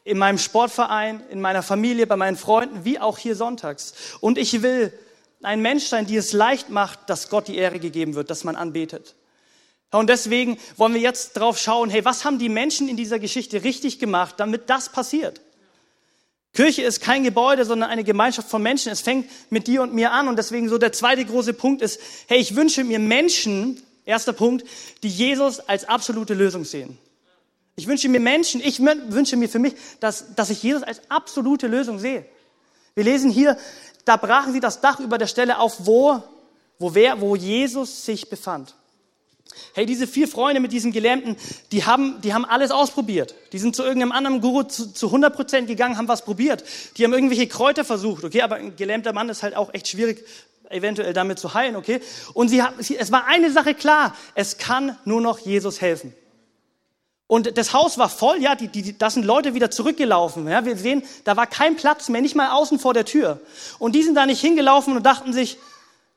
in 0.03 0.19
meinem 0.19 0.39
Sportverein, 0.39 1.23
in 1.31 1.41
meiner 1.41 1.63
Familie, 1.63 2.07
bei 2.07 2.17
meinen 2.17 2.37
Freunden, 2.37 2.85
wie 2.85 2.99
auch 2.99 3.17
hier 3.17 3.37
sonntags. 3.37 3.95
Und 4.21 4.37
ich 4.37 4.61
will 4.61 4.93
ein 5.45 5.63
Mensch 5.63 5.85
sein, 5.85 6.07
die 6.07 6.17
es 6.17 6.33
leicht 6.33 6.71
macht, 6.71 7.09
dass 7.09 7.29
Gott 7.29 7.49
die 7.49 7.57
Ehre 7.57 7.79
gegeben 7.79 8.15
wird, 8.15 8.31
dass 8.31 8.45
man 8.45 8.57
anbetet. 8.57 9.15
Und 9.91 10.11
deswegen 10.11 10.59
wollen 10.77 10.95
wir 10.95 11.01
jetzt 11.01 11.35
drauf 11.35 11.59
schauen, 11.59 11.89
hey, 11.89 12.05
was 12.05 12.25
haben 12.25 12.39
die 12.39 12.49
Menschen 12.49 12.89
in 12.89 12.97
dieser 12.97 13.19
Geschichte 13.19 13.63
richtig 13.63 13.99
gemacht, 13.99 14.35
damit 14.39 14.69
das 14.69 14.89
passiert? 14.89 15.41
Kirche 16.53 16.83
ist 16.83 17.01
kein 17.01 17.25
Gebäude, 17.25 17.65
sondern 17.65 17.91
eine 17.91 18.05
Gemeinschaft 18.05 18.49
von 18.49 18.63
Menschen. 18.63 18.91
Es 18.91 19.01
fängt 19.01 19.29
mit 19.51 19.67
dir 19.67 19.83
und 19.83 19.93
mir 19.93 20.13
an. 20.13 20.29
Und 20.29 20.37
deswegen 20.37 20.69
so 20.69 20.79
der 20.79 20.93
zweite 20.93 21.25
große 21.25 21.53
Punkt 21.53 21.83
ist, 21.83 22.01
hey, 22.29 22.39
ich 22.39 22.55
wünsche 22.55 22.85
mir 22.85 23.01
Menschen, 23.01 23.83
erster 24.05 24.33
Punkt, 24.33 24.65
die 25.03 25.09
Jesus 25.09 25.61
als 25.61 25.85
absolute 25.89 26.35
Lösung 26.35 26.65
sehen. 26.65 26.97
Ich 27.77 27.89
wünsche 27.89 28.09
mir 28.09 28.21
Menschen, 28.21 28.61
ich 28.61 28.81
wünsche 28.81 29.37
mir 29.37 29.49
für 29.49 29.59
mich, 29.59 29.75
dass, 29.99 30.35
dass 30.37 30.51
ich 30.51 30.63
Jesus 30.63 30.85
als 30.85 31.03
absolute 31.09 31.67
Lösung 31.67 31.99
sehe. 31.99 32.25
Wir 32.95 33.03
lesen 33.03 33.31
hier, 33.31 33.59
da 34.05 34.17
brachen 34.17 34.53
sie 34.53 34.61
das 34.61 34.81
Dach 34.81 35.01
über 35.01 35.19
der 35.19 35.27
Stelle 35.27 35.59
auf, 35.59 35.87
wo, 35.87 36.23
wo, 36.79 36.95
wer, 36.95 37.21
wo 37.21 37.37
Jesus 37.37 38.05
sich 38.05 38.29
befand. 38.29 38.75
Hey, 39.75 39.87
diese 39.87 40.07
vier 40.07 40.27
Freunde 40.27 40.61
mit 40.61 40.73
diesem 40.73 40.93
Gelähmten, 40.93 41.37
die 41.71 41.85
haben, 41.85 42.21
die 42.23 42.35
haben 42.35 42.45
alles 42.45 42.71
ausprobiert. 42.71 43.35
Die 43.53 43.59
sind 43.59 43.77
zu 43.77 43.83
irgendeinem 43.83 44.13
anderen 44.13 44.41
Guru 44.41 44.65
zu, 44.65 44.93
zu 44.93 45.07
100 45.07 45.35
Prozent 45.35 45.69
gegangen, 45.69 45.97
haben 45.97 46.09
was 46.09 46.25
probiert. 46.25 46.65
Die 46.97 47.05
haben 47.05 47.13
irgendwelche 47.13 47.47
Kräuter 47.47 47.85
versucht, 47.85 48.25
okay? 48.25 48.43
Aber 48.43 48.57
ein 48.57 48.77
gelähmter 48.77 49.13
Mann 49.13 49.29
ist 49.29 49.43
halt 49.43 49.55
auch 49.57 49.73
echt 49.73 49.89
schwierig, 49.89 50.25
eventuell 50.71 51.13
damit 51.13 51.39
zu 51.39 51.55
heilen, 51.55 51.77
okay? 51.77 52.01
Und 52.33 52.49
sie, 52.49 52.63
sie, 52.79 52.97
es 52.97 53.13
war 53.13 53.27
eine 53.27 53.51
Sache 53.51 53.75
klar. 53.75 54.17
Es 54.35 54.59
kann 54.59 54.97
nur 55.05 55.21
noch 55.21 55.39
Jesus 55.39 55.81
helfen. 55.81 56.15
Und 57.27 57.57
das 57.57 57.73
Haus 57.73 57.97
war 57.97 58.09
voll, 58.09 58.43
ja, 58.43 58.55
die, 58.55 58.69
die, 58.69 58.99
da 58.99 59.09
sind 59.09 59.25
Leute 59.25 59.55
wieder 59.55 59.71
zurückgelaufen. 59.71 60.47
Ja, 60.47 60.65
wir 60.65 60.77
sehen, 60.77 61.03
da 61.25 61.37
war 61.37 61.47
kein 61.47 61.77
Platz 61.77 62.09
mehr, 62.09 62.21
nicht 62.21 62.35
mal 62.35 62.51
außen 62.51 62.79
vor 62.79 62.93
der 62.93 63.07
Tür. 63.07 63.41
Und 63.79 63.95
die 63.95 64.03
sind 64.03 64.15
da 64.15 64.27
nicht 64.27 64.41
hingelaufen 64.41 64.95
und 64.97 65.05
dachten 65.05 65.33
sich, 65.33 65.59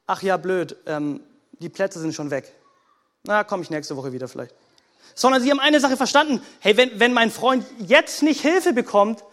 ach 0.05 0.21
ja, 0.21 0.37
blöd, 0.37 0.75
ähm, 0.85 1.21
die 1.59 1.69
Plätze 1.69 1.99
sind 1.99 2.13
schon 2.13 2.29
weg. 2.29 2.53
Na, 3.23 3.43
komme 3.43 3.63
ich 3.63 3.69
nächste 3.69 3.95
Woche 3.95 4.11
wieder 4.11 4.27
vielleicht. 4.27 4.53
Sondern 5.15 5.41
sie 5.41 5.49
haben 5.49 5.59
eine 5.59 5.79
Sache 5.79 5.97
verstanden, 5.97 6.41
hey, 6.59 6.75
wenn, 6.77 6.99
wenn 6.99 7.13
mein 7.13 7.31
Freund 7.31 7.65
jetzt 7.79 8.21
nicht 8.21 8.41
Hilfe 8.41 8.73
bekommt, 8.73 9.23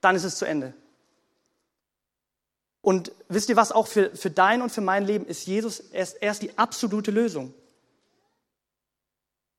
dann 0.00 0.16
ist 0.16 0.24
es 0.24 0.36
zu 0.36 0.44
Ende. 0.44 0.74
Und 2.82 3.12
wisst 3.28 3.48
ihr 3.48 3.56
was, 3.56 3.72
auch 3.72 3.86
für, 3.86 4.14
für 4.14 4.30
dein 4.30 4.60
und 4.60 4.70
für 4.70 4.82
mein 4.82 5.06
Leben 5.06 5.24
ist 5.26 5.46
Jesus 5.46 5.80
erst, 5.80 6.18
erst 6.20 6.42
die 6.42 6.58
absolute 6.58 7.10
Lösung. 7.10 7.54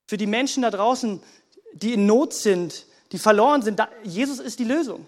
Für 0.07 0.17
die 0.17 0.27
Menschen 0.27 0.61
da 0.61 0.69
draußen, 0.69 1.21
die 1.75 1.93
in 1.93 2.05
Not 2.05 2.33
sind, 2.33 2.85
die 3.11 3.19
verloren 3.19 3.61
sind, 3.61 3.79
da, 3.79 3.89
Jesus 4.03 4.39
ist 4.39 4.59
die 4.59 4.63
Lösung. 4.63 5.05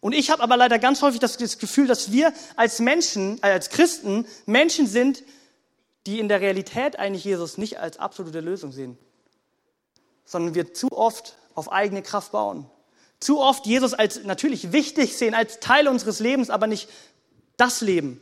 Und 0.00 0.12
ich 0.12 0.30
habe 0.30 0.42
aber 0.42 0.56
leider 0.56 0.78
ganz 0.78 1.02
häufig 1.02 1.20
das, 1.20 1.38
Gefühl, 1.38 1.86
dass 1.86 2.12
wir 2.12 2.32
als 2.56 2.80
Menschen, 2.80 3.38
äh, 3.42 3.52
als 3.52 3.70
Christen 3.70 4.26
Menschen 4.46 4.86
sind, 4.86 5.22
die 6.06 6.18
in 6.18 6.28
der 6.28 6.40
Realität 6.40 6.98
eigentlich 6.98 7.24
Jesus 7.24 7.58
nicht 7.58 7.78
als 7.78 7.98
absolute 7.98 8.40
Lösung 8.40 8.72
sehen, 8.72 8.98
sondern 10.24 10.54
wir 10.54 10.74
zu 10.74 10.90
oft 10.90 11.36
auf 11.54 11.70
eigene 11.70 12.02
Kraft 12.02 12.32
bauen. 12.32 12.66
Zu 13.20 13.40
oft 13.40 13.66
Jesus 13.66 13.94
als 13.94 14.24
natürlich 14.24 14.72
wichtig 14.72 15.16
sehen, 15.16 15.34
als 15.34 15.60
Teil 15.60 15.86
unseres 15.86 16.18
Lebens, 16.18 16.50
aber 16.50 16.66
nicht 16.66 16.88
das 17.56 17.80
Leben. 17.80 18.20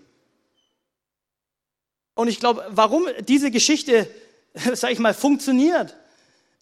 Und 2.15 2.29
ich 2.29 2.39
glaube, 2.39 2.67
warum 2.69 3.07
diese 3.27 3.51
Geschichte, 3.51 4.07
sag 4.75 4.91
ich 4.91 4.99
mal, 4.99 5.15
funktioniert, 5.15 5.97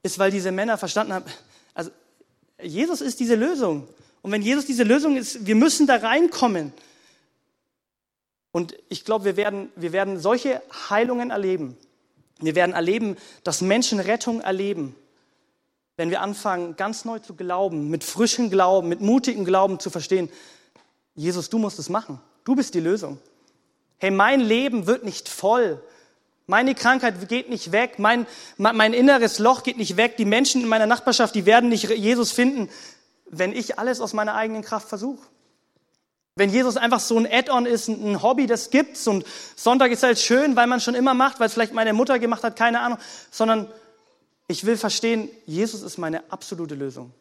ist, 0.03 0.19
weil 0.19 0.31
diese 0.31 0.53
Männer 0.53 0.79
verstanden 0.79 1.13
haben, 1.13 1.25
also 1.75 1.91
Jesus 2.63 3.01
ist 3.01 3.21
diese 3.21 3.35
Lösung. 3.35 3.89
Und 4.23 4.33
wenn 4.33 4.43
Jesus 4.43 4.67
diese 4.67 4.85
Lösung 4.85 5.17
ist, 5.17 5.47
wir 5.47 5.55
müssen 5.55 5.87
da 5.87 5.97
reinkommen. 5.97 6.73
Und 8.51 8.77
ich 8.89 9.05
glaube, 9.05 9.25
wir 9.25 9.37
werden, 9.37 9.71
wir 9.77 9.93
werden 9.93 10.19
solche 10.19 10.63
Heilungen 10.91 11.31
erleben. 11.31 11.77
Wir 12.41 12.55
werden 12.55 12.75
erleben, 12.75 13.17
dass 13.45 13.61
Menschen 13.61 14.01
Rettung 14.01 14.41
erleben, 14.41 14.95
wenn 15.97 16.11
wir 16.11 16.21
anfangen, 16.21 16.77
ganz 16.77 17.05
neu 17.05 17.19
zu 17.19 17.35
glauben, 17.35 17.91
mit 17.91 18.05
frischem 18.05 18.51
Glauben, 18.51 18.89
mit 18.89 19.01
mutigem 19.01 19.45
Glauben 19.45 19.81
zu 19.81 19.91
verstehen, 19.91 20.31
Jesus, 21.15 21.51
du 21.51 21.59
musst 21.59 21.81
es 21.81 21.89
machen. 21.89 22.21
Du 22.45 22.55
bist 22.55 22.75
die 22.75 22.81
Lösung. 22.81 23.19
Hey, 23.99 24.13
mein 24.13 24.41
Leben 24.41 24.87
wird 24.87 25.05
nicht 25.05 25.29
voll. 25.29 25.83
Meine 26.51 26.75
Krankheit 26.75 27.29
geht 27.29 27.51
nicht 27.51 27.73
weg. 27.73 27.99
Mein, 27.99 28.27
mein 28.57 28.95
inneres 28.95 29.39
Loch 29.39 29.63
geht 29.63 29.77
nicht 29.77 29.99
weg. 29.99 30.17
Die 30.17 30.25
Menschen 30.25 30.63
in 30.63 30.69
meiner 30.69 30.87
Nachbarschaft, 30.87 31.35
die 31.35 31.45
werden 31.45 31.69
nicht 31.69 31.91
Jesus 31.91 32.33
finden, 32.33 32.71
wenn 33.29 33.53
ich 33.53 33.79
alles 33.79 34.01
aus 34.01 34.15
meiner 34.15 34.35
eigenen 34.35 34.63
Kraft 34.63 34.89
versuche. 34.89 35.21
Wenn 36.37 36.49
Jesus 36.49 36.79
einfach 36.79 37.01
so 37.01 37.19
ein 37.19 37.31
Add-on 37.31 37.67
ist, 37.67 37.89
ein 37.89 38.23
Hobby, 38.23 38.47
das 38.47 38.71
gibt's 38.71 39.07
und 39.07 39.27
Sonntag 39.57 39.93
ist 39.93 40.03
halt 40.03 40.19
schön, 40.19 40.57
weil 40.57 40.67
man 40.67 40.81
schon 40.81 40.95
immer 40.95 41.13
macht, 41.13 41.39
weil 41.39 41.49
es 41.49 41.53
vielleicht 41.53 41.75
meine 41.75 41.93
Mutter 41.93 42.19
gemacht 42.19 42.43
hat, 42.43 42.57
keine 42.57 42.81
Ahnung, 42.81 42.99
sondern 43.31 43.71
ich 44.47 44.65
will 44.65 44.79
verstehen, 44.79 45.29
Jesus 45.45 45.83
ist 45.83 45.99
meine 45.99 46.23
absolute 46.33 46.75
Lösung. 46.75 47.13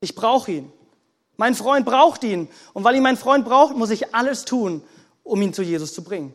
Ich 0.00 0.16
brauche 0.16 0.50
ihn. 0.50 0.72
Mein 1.36 1.54
Freund 1.54 1.86
braucht 1.86 2.24
ihn. 2.24 2.48
Und 2.72 2.82
weil 2.82 2.96
ihn 2.96 3.04
mein 3.04 3.16
Freund 3.16 3.44
braucht, 3.44 3.76
muss 3.76 3.90
ich 3.90 4.16
alles 4.16 4.44
tun, 4.44 4.82
um 5.22 5.40
ihn 5.40 5.54
zu 5.54 5.62
Jesus 5.62 5.94
zu 5.94 6.02
bringen. 6.02 6.34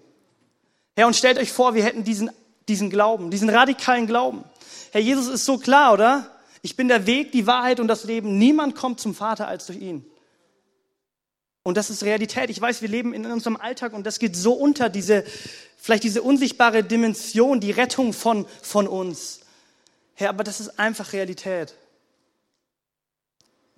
Herr, 0.98 1.06
und 1.06 1.16
stellt 1.16 1.38
euch 1.38 1.52
vor, 1.52 1.76
wir 1.76 1.84
hätten 1.84 2.04
diesen, 2.04 2.32
diesen 2.68 2.90
Glauben, 2.90 3.30
diesen 3.30 3.52
radikalen 3.52 4.08
Glauben. 4.08 4.44
Herr, 4.92 5.00
Jesus 5.00 5.28
ist 5.28 5.46
so 5.46 5.60
klar, 5.60 5.94
oder? 5.94 6.36
Ich 6.64 6.76
bin 6.76 6.88
der 6.88 7.06
Weg, 7.06 7.32
die 7.32 7.46
Wahrheit 7.46 7.80
und 7.80 7.88
das 7.88 8.04
Leben. 8.06 8.40
Niemand 8.40 8.74
kommt 8.74 9.00
zum 9.00 9.14
Vater 9.14 9.48
als 9.48 9.68
durch 9.68 9.78
ihn. 9.78 10.04
Und 11.62 11.78
das 11.78 11.92
ist 11.92 12.02
Realität. 12.02 12.50
Ich 12.50 12.60
weiß, 12.60 12.82
wir 12.82 12.90
leben 12.90 13.14
in 13.14 13.28
unserem 13.28 13.58
Alltag 13.58 13.94
und 13.94 14.08
das 14.08 14.18
geht 14.18 14.36
so 14.36 14.54
unter, 14.54 14.90
diese, 14.90 15.24
vielleicht 15.78 16.02
diese 16.02 16.24
unsichtbare 16.24 16.84
Dimension, 16.84 17.60
die 17.60 17.70
Rettung 17.70 18.12
von, 18.12 18.48
von 18.64 18.88
uns. 18.88 19.42
Herr, 20.16 20.30
aber 20.30 20.44
das 20.44 20.60
ist 20.60 20.80
einfach 20.80 21.14
Realität. 21.14 21.76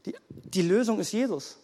Die, 0.05 0.15
die 0.29 0.61
Lösung 0.61 1.01
ist 1.01 1.11
Jesus. 1.11 1.57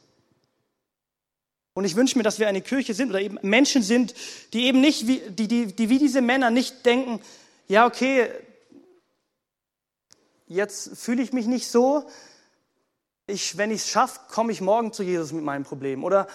Und 1.75 1.83
ich 1.83 1.97
wünsche 1.97 2.17
mir, 2.17 2.23
dass 2.23 2.39
wir 2.39 2.47
eine 2.47 2.61
Kirche 2.61 2.93
sind 2.93 3.09
oder 3.09 3.19
eben 3.19 3.37
Menschen 3.41 3.83
sind, 3.83 4.15
die 4.53 4.63
eben 4.65 4.79
nicht, 4.79 5.07
wie, 5.07 5.19
die, 5.29 5.49
die, 5.49 5.75
die 5.75 5.89
wie 5.89 5.99
diese 5.99 6.21
Männer 6.21 6.49
nicht 6.49 6.85
denken, 6.85 7.19
ja, 7.67 7.85
okay, 7.85 8.29
jetzt 10.47 10.97
fühle 10.97 11.21
ich 11.21 11.33
mich 11.33 11.47
nicht 11.47 11.67
so. 11.67 12.09
Ich, 13.27 13.57
wenn 13.57 13.71
ich 13.71 13.81
es 13.81 13.89
schaffe, 13.89 14.21
komme 14.29 14.53
ich 14.53 14.61
morgen 14.61 14.93
zu 14.93 15.03
Jesus 15.03 15.33
mit 15.33 15.43
meinem 15.43 15.65
Problem. 15.65 16.05
Oder 16.05 16.27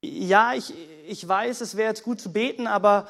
ja, 0.00 0.54
ich, 0.54 0.72
ich 1.08 1.26
weiß, 1.26 1.62
es 1.62 1.76
wäre 1.76 1.88
jetzt 1.88 2.04
gut 2.04 2.20
zu 2.20 2.32
beten, 2.32 2.68
aber 2.68 3.08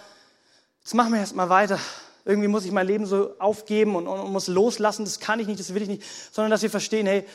jetzt 0.81 0.95
machen 0.95 1.13
wir 1.13 1.21
erst 1.21 1.37
mal 1.37 1.51
weiter. 1.51 1.79
Irgendwie 2.25 2.49
muss 2.49 2.65
ich 2.65 2.73
mein 2.73 2.87
Leben 2.87 3.05
so 3.05 3.39
aufgeben 3.39 3.95
und, 3.95 4.09
und 4.09 4.33
muss 4.33 4.49
loslassen. 4.49 5.05
Das 5.05 5.21
kann 5.21 5.39
ich 5.39 5.47
nicht, 5.47 5.61
das 5.61 5.75
will 5.75 5.83
ich 5.83 5.89
nicht. 5.89 6.03
Sondern 6.33 6.51
dass 6.51 6.63
wir 6.63 6.71
verstehen, 6.71 7.07
hey, 7.07 7.27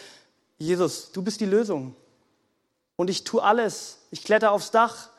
Jesus, 0.58 1.12
du 1.12 1.22
bist 1.22 1.40
die 1.40 1.46
Lösung. 1.46 1.96
Und 2.96 3.10
ich 3.10 3.24
tue 3.24 3.42
alles. 3.42 4.00
Ich 4.12 4.24
kletter 4.24 4.52
aufs 4.52 4.72
Dach, 4.72 5.10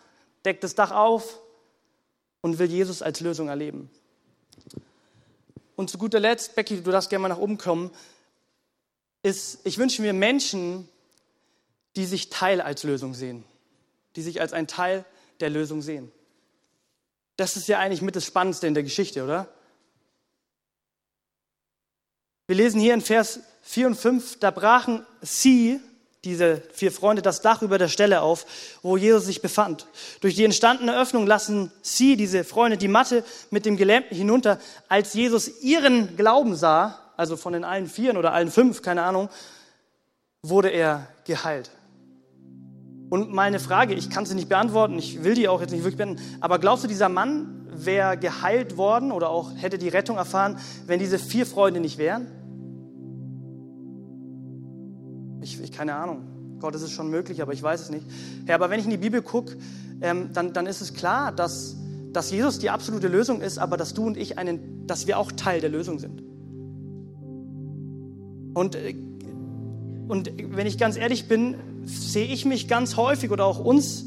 deck 0.45 0.61
das 0.61 0.75
Dach 0.75 0.91
auf 0.91 1.39
und 2.41 2.59
will 2.59 2.71
Jesus 2.71 3.03
als 3.03 3.21
Lösung 3.21 3.49
erleben. 3.49 3.91
Und 5.77 5.91
zu 5.91 5.99
guter 5.99 6.21
Letzt, 6.21 6.55
Becky, 6.55 6.83
du 6.83 6.91
darfst 6.91 7.11
gerne 7.11 7.23
mal 7.23 7.29
nach 7.29 7.39
oben 7.39 7.59
kommen, 7.59 7.91
ist, 9.23 9.61
ich 9.65 9.79
wünsche 9.79 10.03
mir 10.03 10.13
Menschen, 10.13 10.89
die 11.97 12.07
sich 12.07 12.31
Teil 12.31 12.61
als 12.61 12.83
Lösung 12.83 13.15
sehen, 13.15 13.45
die 14.17 14.23
sich 14.23 14.41
als 14.41 14.53
ein 14.53 14.67
Teil 14.67 15.05
der 15.41 15.51
Lösung 15.51 15.83
sehen. 15.83 16.11
Das 17.37 17.57
ist 17.57 17.69
ja 17.69 17.79
eigentlich 17.79 18.03
mit 18.03 18.17
das 18.17 18.25
Spannendste 18.25 18.67
in 18.67 18.75
der 18.75 18.83
Geschichte, 18.83 19.25
oder? 19.25 19.49
Wir 22.47 22.57
lesen 22.57 22.81
hier 22.81 22.95
in 22.95 23.01
Vers 23.01 23.41
4 23.63 23.87
und 23.89 23.95
5, 23.95 24.39
da 24.41 24.51
brachen 24.51 25.07
sie, 25.21 25.81
diese 26.25 26.63
vier 26.73 26.93
Freunde 26.93 27.21
das 27.21 27.41
Dach 27.41 27.63
über 27.63 27.79
der 27.79 27.89
Stelle 27.89 28.23
auf, 28.23 28.47
wo 28.83 28.97
Jesus 28.97 29.27
sich 29.27 29.43
befand. 29.43 29.87
Durch 30.21 30.37
die 30.37 30.45
entstandene 30.45 30.97
Öffnung 30.97 31.27
lassen 31.27 31.73
sie, 31.83 32.17
diese 32.17 32.45
Freunde, 32.45 32.77
die 32.77 32.89
Matte 32.89 33.25
mit 33.51 33.67
dem 33.67 33.77
Gelähmten 33.77 34.17
hinunter. 34.17 34.61
Als 34.89 35.15
Jesus 35.15 35.63
ihren 35.63 36.17
Glauben 36.17 36.55
sah, 36.55 36.99
also 37.17 37.37
von 37.37 37.53
den 37.53 37.65
allen 37.65 37.89
vieren 37.89 38.17
oder 38.17 38.33
allen 38.33 38.51
fünf, 38.51 38.83
keine 38.83 39.03
Ahnung, 39.03 39.29
wurde 40.43 40.69
er 40.69 41.09
geheilt. 41.25 41.71
Und 43.11 43.33
meine 43.33 43.61
Frage, 43.61 43.95
ich 43.95 44.09
kann 44.09 44.25
sie 44.25 44.35
nicht 44.35 44.49
beantworten, 44.49 44.99
ich 44.99 45.23
will 45.23 45.35
die 45.35 45.49
auch 45.49 45.61
jetzt 45.61 45.73
nicht 45.73 45.85
wirklich 45.85 45.99
beantworten, 45.99 46.39
aber 46.41 46.59
glaubst 46.59 46.85
du, 46.85 46.89
dieser 46.89 47.09
Mann 47.09 47.69
wäre 47.69 48.17
geheilt 48.17 48.77
worden 48.77 49.13
oder 49.13 49.29
auch 49.29 49.51
hätte 49.57 49.77
die 49.77 49.89
Rettung 49.89 50.17
erfahren, 50.17 50.59
wenn 50.87 50.99
diese 50.99 51.19
vier 51.19 51.47
Freunde 51.47 51.81
nicht 51.81 51.99
wären? 51.99 52.42
Keine 55.73 55.95
Ahnung. 55.95 56.23
Gott, 56.61 56.75
es 56.75 56.83
ist 56.83 56.93
schon 56.93 57.11
möglich, 57.11 57.43
aber 57.43 57.53
ich 57.53 57.63
weiß 57.63 57.81
es 57.81 57.91
nicht. 57.91 58.07
Ja, 58.47 58.55
aber 58.55 58.71
wenn 58.71 58.79
ich 58.79 58.85
in 58.85 58.91
die 58.91 58.99
Bibel 58.99 59.23
gucke, 59.23 59.57
ähm, 60.01 60.31
dann, 60.33 60.53
dann 60.53 60.67
ist 60.67 60.81
es 60.81 60.95
klar, 60.95 61.33
dass, 61.33 61.77
dass 62.13 62.31
Jesus 62.31 62.59
die 62.59 62.71
absolute 62.71 63.09
Lösung 63.09 63.41
ist, 63.41 63.59
aber 63.59 63.77
dass 63.77 63.95
du 63.95 64.07
und 64.07 64.17
ich 64.17 64.39
einen, 64.39 64.87
dass 64.87 65.07
wir 65.07 65.19
auch 65.19 65.33
Teil 65.33 65.61
der 65.61 65.71
Lösung 65.71 65.99
sind. 65.99 66.23
Und, 68.55 68.77
äh, 68.77 68.95
und 70.09 70.31
wenn 70.57 70.67
ich 70.67 70.79
ganz 70.79 70.97
ehrlich 70.97 71.27
bin, 71.27 71.57
sehe 71.85 72.27
ich 72.27 72.45
mich 72.45 72.69
ganz 72.69 72.97
häufig 72.97 73.31
oder 73.31 73.45
auch 73.45 73.59
uns, 73.59 74.05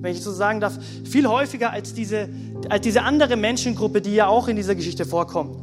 wenn 0.00 0.12
ich 0.12 0.22
so 0.22 0.32
sagen 0.32 0.60
darf, 0.60 0.78
viel 1.04 1.26
häufiger 1.26 1.70
als 1.70 1.92
diese, 1.92 2.28
als 2.70 2.82
diese 2.82 3.02
andere 3.02 3.36
Menschengruppe, 3.36 4.00
die 4.00 4.14
ja 4.14 4.28
auch 4.28 4.48
in 4.48 4.56
dieser 4.56 4.74
Geschichte 4.74 5.04
vorkommt. 5.04 5.56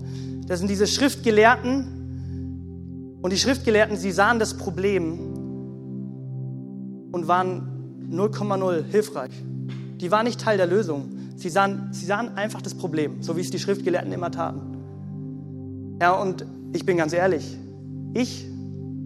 Das 0.48 0.60
sind 0.60 0.70
diese 0.70 0.86
Schriftgelehrten, 0.86 1.98
und 3.22 3.34
die 3.34 3.38
Schriftgelehrten, 3.38 3.98
sie 3.98 4.12
sahen 4.12 4.40
das 4.40 4.54
Problem 4.54 5.37
und 7.12 7.28
waren 7.28 8.08
0,0 8.12 8.84
hilfreich. 8.84 9.32
Die 10.00 10.12
waren 10.12 10.26
nicht 10.26 10.40
Teil 10.40 10.58
der 10.58 10.68
Lösung. 10.68 11.10
Sie 11.36 11.50
sahen, 11.50 11.90
sie 11.92 12.06
sahen 12.06 12.38
einfach 12.38 12.62
das 12.62 12.76
Problem, 12.76 13.22
so 13.22 13.38
wie 13.38 13.42
es 13.42 13.52
die 13.52 13.60
Schriftgelehrten 13.60 14.12
immer 14.12 14.32
taten. 14.32 15.98
Ja, 16.02 16.14
und 16.14 16.46
ich 16.74 16.86
bin 16.86 16.98
ganz 16.98 17.14
ehrlich, 17.14 17.58
ich 18.14 18.48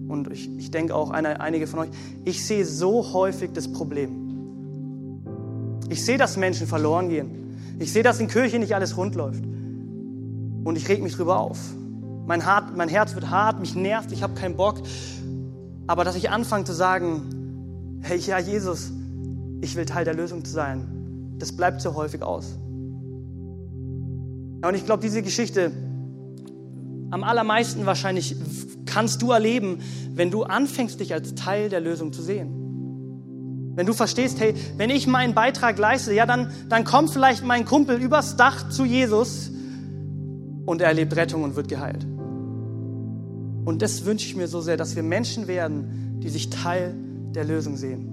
und 0.08 0.30
ich, 0.32 0.50
ich 0.58 0.72
denke 0.72 0.94
auch 0.94 1.10
eine, 1.10 1.40
einige 1.40 1.68
von 1.68 1.80
euch, 1.80 1.90
ich 2.26 2.46
sehe 2.46 2.66
so 2.66 3.14
häufig 3.14 3.52
das 3.54 3.72
Problem. 3.72 4.22
Ich 5.90 6.06
sehe, 6.06 6.18
dass 6.18 6.38
Menschen 6.38 6.68
verloren 6.68 7.10
gehen. 7.10 7.58
Ich 7.80 7.92
sehe, 7.92 8.04
dass 8.04 8.20
in 8.20 8.28
Kirche 8.28 8.60
nicht 8.60 8.76
alles 8.76 8.98
rund 8.98 9.16
läuft. 9.16 9.44
Und 9.44 10.76
ich 10.76 10.88
reg 10.88 11.02
mich 11.02 11.16
drüber 11.16 11.40
auf. 11.40 11.58
Mein, 12.28 12.46
hart, 12.46 12.78
mein 12.78 12.90
Herz 12.90 13.16
wird 13.16 13.30
hart, 13.30 13.60
mich 13.60 13.76
nervt, 13.76 14.12
ich 14.12 14.22
habe 14.22 14.34
keinen 14.34 14.56
Bock. 14.56 14.82
Aber 15.88 16.04
dass 16.04 16.16
ich 16.16 16.30
anfange 16.30 16.66
zu 16.66 16.74
sagen, 16.74 17.41
hey, 18.02 18.18
ja, 18.18 18.40
Jesus, 18.40 18.92
ich 19.62 19.76
will 19.76 19.86
Teil 19.86 20.06
der 20.06 20.14
Lösung 20.14 20.44
sein, 20.46 21.36
das 21.38 21.52
bleibt 21.52 21.82
so 21.82 21.96
häufig 21.96 22.22
aus. 22.22 22.58
Ja, 24.62 24.70
und 24.70 24.76
ich 24.76 24.86
glaube, 24.86 25.02
diese 25.02 25.22
Geschichte, 25.22 25.72
am 27.10 27.24
allermeisten 27.24 27.86
wahrscheinlich 27.86 28.36
kannst 28.86 29.22
du 29.22 29.32
erleben, 29.32 29.80
wenn 30.14 30.32
du 30.32 30.44
anfängst, 30.44 31.00
dich 31.00 31.14
als 31.14 31.36
Teil 31.36 31.70
der 31.70 31.80
Lösung 31.80 32.14
zu 32.14 32.22
sehen. 32.22 32.58
Wenn 33.76 33.86
du 33.86 33.94
verstehst, 33.94 34.40
hey, 34.40 34.54
wenn 34.78 34.90
ich 34.90 35.08
meinen 35.08 35.34
Beitrag 35.34 35.78
leiste, 35.78 36.14
ja, 36.14 36.26
dann, 36.26 36.52
dann 36.70 36.84
kommt 36.84 37.12
vielleicht 37.12 37.44
mein 37.44 37.66
Kumpel 37.66 38.02
übers 38.02 38.36
Dach 38.36 38.70
zu 38.70 38.86
Jesus 38.86 39.50
und 40.66 40.82
er 40.82 40.88
erlebt 40.88 41.16
Rettung 41.16 41.44
und 41.44 41.56
wird 41.56 41.68
geheilt. 41.70 42.06
Und 43.64 43.82
das 43.82 44.06
wünsche 44.06 44.26
ich 44.26 44.36
mir 44.36 44.48
so 44.48 44.60
sehr, 44.62 44.78
dass 44.78 44.96
wir 44.96 45.04
Menschen 45.04 45.48
werden, 45.48 46.20
die 46.20 46.30
sich 46.30 46.50
Teil 46.50 46.94
der 46.94 47.11
Lösung 47.44 47.78
sehen. 47.78 48.08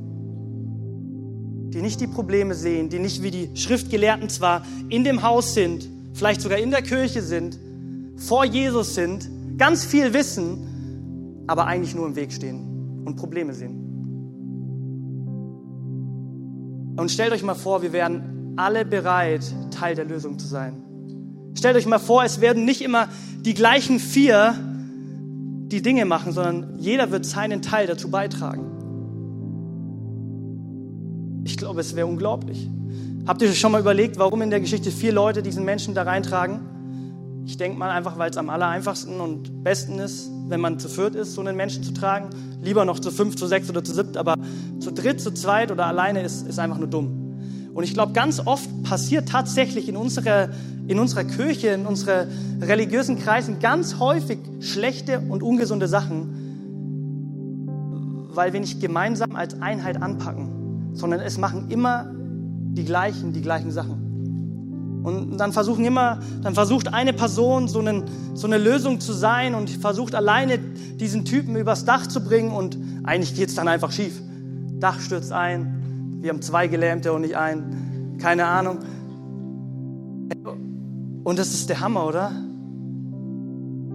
Die 1.73 1.83
nicht 1.83 2.01
die 2.01 2.07
Probleme 2.07 2.55
sehen, 2.55 2.89
die 2.89 2.99
nicht 2.99 3.23
wie 3.23 3.31
die 3.31 3.51
Schriftgelehrten 3.55 4.29
zwar 4.29 4.63
in 4.89 5.05
dem 5.05 5.23
Haus 5.23 5.55
sind, 5.55 5.89
vielleicht 6.15 6.41
sogar 6.41 6.59
in 6.59 6.71
der 6.71 6.83
Kirche 6.83 7.23
sind, 7.23 7.59
vor 8.17 8.45
Jesus 8.45 8.95
sind, 8.95 9.29
ganz 9.59 9.85
viel 9.85 10.15
wissen, 10.15 11.45
aber 11.47 11.67
eigentlich 11.67 11.95
nur 11.95 12.07
im 12.07 12.17
Weg 12.17 12.33
stehen 12.33 13.03
und 13.05 13.17
Probleme 13.17 13.53
sehen. 13.55 13.85
Und 16.97 17.11
stellt 17.11 17.33
euch 17.33 17.43
mal 17.43 17.55
vor, 17.55 17.83
wir 17.83 17.93
wären 17.93 18.55
alle 18.57 18.85
bereit, 18.85 19.45
Teil 19.71 19.95
der 19.95 20.05
Lösung 20.05 20.39
zu 20.39 20.47
sein. 20.47 20.83
Stellt 21.55 21.77
euch 21.77 21.87
mal 21.87 21.99
vor, 21.99 22.25
es 22.25 22.41
werden 22.41 22.65
nicht 22.65 22.83
immer 22.83 23.09
die 23.45 23.55
gleichen 23.55 24.01
vier 24.01 24.55
die 25.69 25.83
Dinge 25.83 26.07
machen, 26.07 26.33
sondern 26.33 26.79
jeder 26.79 27.11
wird 27.11 27.27
seinen 27.27 27.63
Teil 27.63 27.87
dazu 27.87 28.11
beitragen. 28.11 28.78
Ich 31.49 31.57
glaube, 31.57 31.81
es 31.81 31.97
wäre 31.97 32.07
unglaublich. 32.07 32.69
Habt 33.27 33.41
ihr 33.41 33.51
schon 33.55 33.73
mal 33.73 33.81
überlegt, 33.81 34.19
warum 34.19 34.43
in 34.43 34.51
der 34.51 34.61
Geschichte 34.61 34.91
vier 34.91 35.13
Leute 35.13 35.43
diesen 35.43 35.65
Menschen 35.65 35.95
da 35.95 36.03
reintragen? 36.03 36.61
Ich 37.47 37.57
denke 37.57 37.79
mal 37.79 37.89
einfach, 37.89 38.19
weil 38.19 38.31
es 38.31 38.37
am 38.37 38.51
aller 38.51 38.69
einfachsten 38.69 39.19
und 39.19 39.65
besten 39.65 39.99
ist, 39.99 40.31
wenn 40.49 40.61
man 40.61 40.79
zu 40.79 40.91
viert 40.91 41.15
ist, 41.15 41.33
so 41.33 41.41
einen 41.41 41.57
Menschen 41.57 41.83
zu 41.83 41.95
tragen. 41.95 42.29
Lieber 42.63 42.85
noch 42.85 42.99
zu 42.99 43.11
fünf, 43.11 43.37
zu 43.37 43.47
sechs 43.47 43.71
oder 43.71 43.83
zu 43.83 43.95
siebt, 43.95 44.19
aber 44.19 44.35
zu 44.79 44.93
dritt, 44.93 45.23
zu 45.23 45.33
zweit 45.33 45.73
oder 45.73 45.87
alleine 45.87 46.21
ist, 46.21 46.47
ist 46.47 46.59
einfach 46.59 46.77
nur 46.77 46.89
dumm. 46.89 47.71
Und 47.73 47.83
ich 47.83 47.95
glaube, 47.95 48.13
ganz 48.13 48.47
oft 48.47 48.69
passiert 48.83 49.31
tatsächlich 49.31 49.89
in 49.89 49.97
unserer, 49.97 50.51
in 50.87 50.99
unserer 50.99 51.25
Kirche, 51.25 51.69
in 51.69 51.87
unseren 51.87 52.29
religiösen 52.61 53.19
Kreisen 53.19 53.59
ganz 53.59 53.99
häufig 53.99 54.39
schlechte 54.61 55.21
und 55.21 55.43
ungesunde 55.43 55.89
Sachen, 55.89 56.29
weil 58.35 58.53
wir 58.53 58.61
nicht 58.61 58.83
gemeinsam 58.83 59.35
als 59.35 59.63
Einheit 59.63 60.03
anpacken, 60.03 60.58
sondern 60.99 61.21
es 61.21 61.39
machen 61.39 61.71
immer 61.71 62.07
die 62.13 62.85
gleichen, 62.85 63.33
die 63.33 63.41
gleichen 63.41 63.71
Sachen. 63.71 64.09
Und 65.03 65.39
dann 65.39 65.53
versuchen 65.53 65.85
immer, 65.85 66.21
dann 66.43 66.55
versucht 66.55 66.93
eine 66.93 67.13
Person 67.13 67.69
so, 67.69 67.79
einen, 67.79 68.05
so 68.35 68.47
eine 68.47 68.59
Lösung 68.59 69.01
zu 69.01 69.13
sein 69.13 69.55
und 69.55 69.71
versucht 69.71 70.15
alleine 70.15 70.59
diesen 70.59 71.25
Typen 71.25 71.57
übers 71.57 71.85
Dach 71.85 72.07
zu 72.07 72.23
bringen 72.23 72.51
und 72.51 72.77
eigentlich 73.05 73.35
geht 73.35 73.49
es 73.49 73.55
dann 73.55 73.69
einfach 73.69 73.93
schief. 73.93 74.21
Dach 74.81 75.01
stürzt 75.01 75.33
ein, 75.33 76.19
wir 76.21 76.31
haben 76.31 76.43
zwei 76.43 76.67
Gelähmte 76.67 77.13
und 77.13 77.23
nicht 77.23 77.37
einen, 77.37 78.19
keine 78.19 78.47
Ahnung. 78.47 78.79
Und 81.25 81.39
das 81.39 81.55
ist 81.55 81.69
der 81.69 81.81
Hammer, 81.81 82.07
oder? 82.07 82.33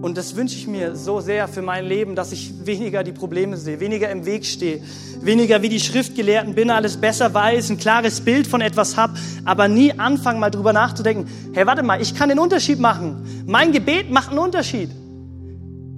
Und 0.04 0.18
das 0.18 0.36
wünsche 0.36 0.54
ich 0.54 0.66
mir 0.66 0.96
so 0.96 1.20
sehr 1.20 1.48
für 1.48 1.62
mein 1.62 1.86
Leben, 1.86 2.14
dass 2.14 2.30
ich 2.30 2.66
weniger 2.66 3.02
die 3.02 3.12
Probleme 3.12 3.56
sehe, 3.56 3.80
weniger 3.80 4.10
im 4.10 4.26
Weg 4.26 4.44
stehe, 4.44 4.82
weniger 5.22 5.62
wie 5.62 5.70
die 5.70 5.80
Schriftgelehrten 5.80 6.54
bin, 6.54 6.68
alles 6.68 6.98
besser 6.98 7.32
weiß, 7.32 7.70
ein 7.70 7.78
klares 7.78 8.20
Bild 8.20 8.46
von 8.46 8.60
etwas 8.60 8.98
habe, 8.98 9.14
aber 9.46 9.66
nie 9.66 9.98
anfangen, 9.98 10.40
mal 10.40 10.50
drüber 10.50 10.74
nachzudenken, 10.74 11.26
hey, 11.54 11.66
warte 11.66 11.82
mal, 11.82 12.02
ich 12.02 12.14
kann 12.14 12.28
den 12.28 12.38
Unterschied 12.38 12.78
machen. 12.78 13.44
Mein 13.46 13.72
Gebet 13.72 14.10
macht 14.10 14.28
einen 14.28 14.40
Unterschied. 14.40 14.90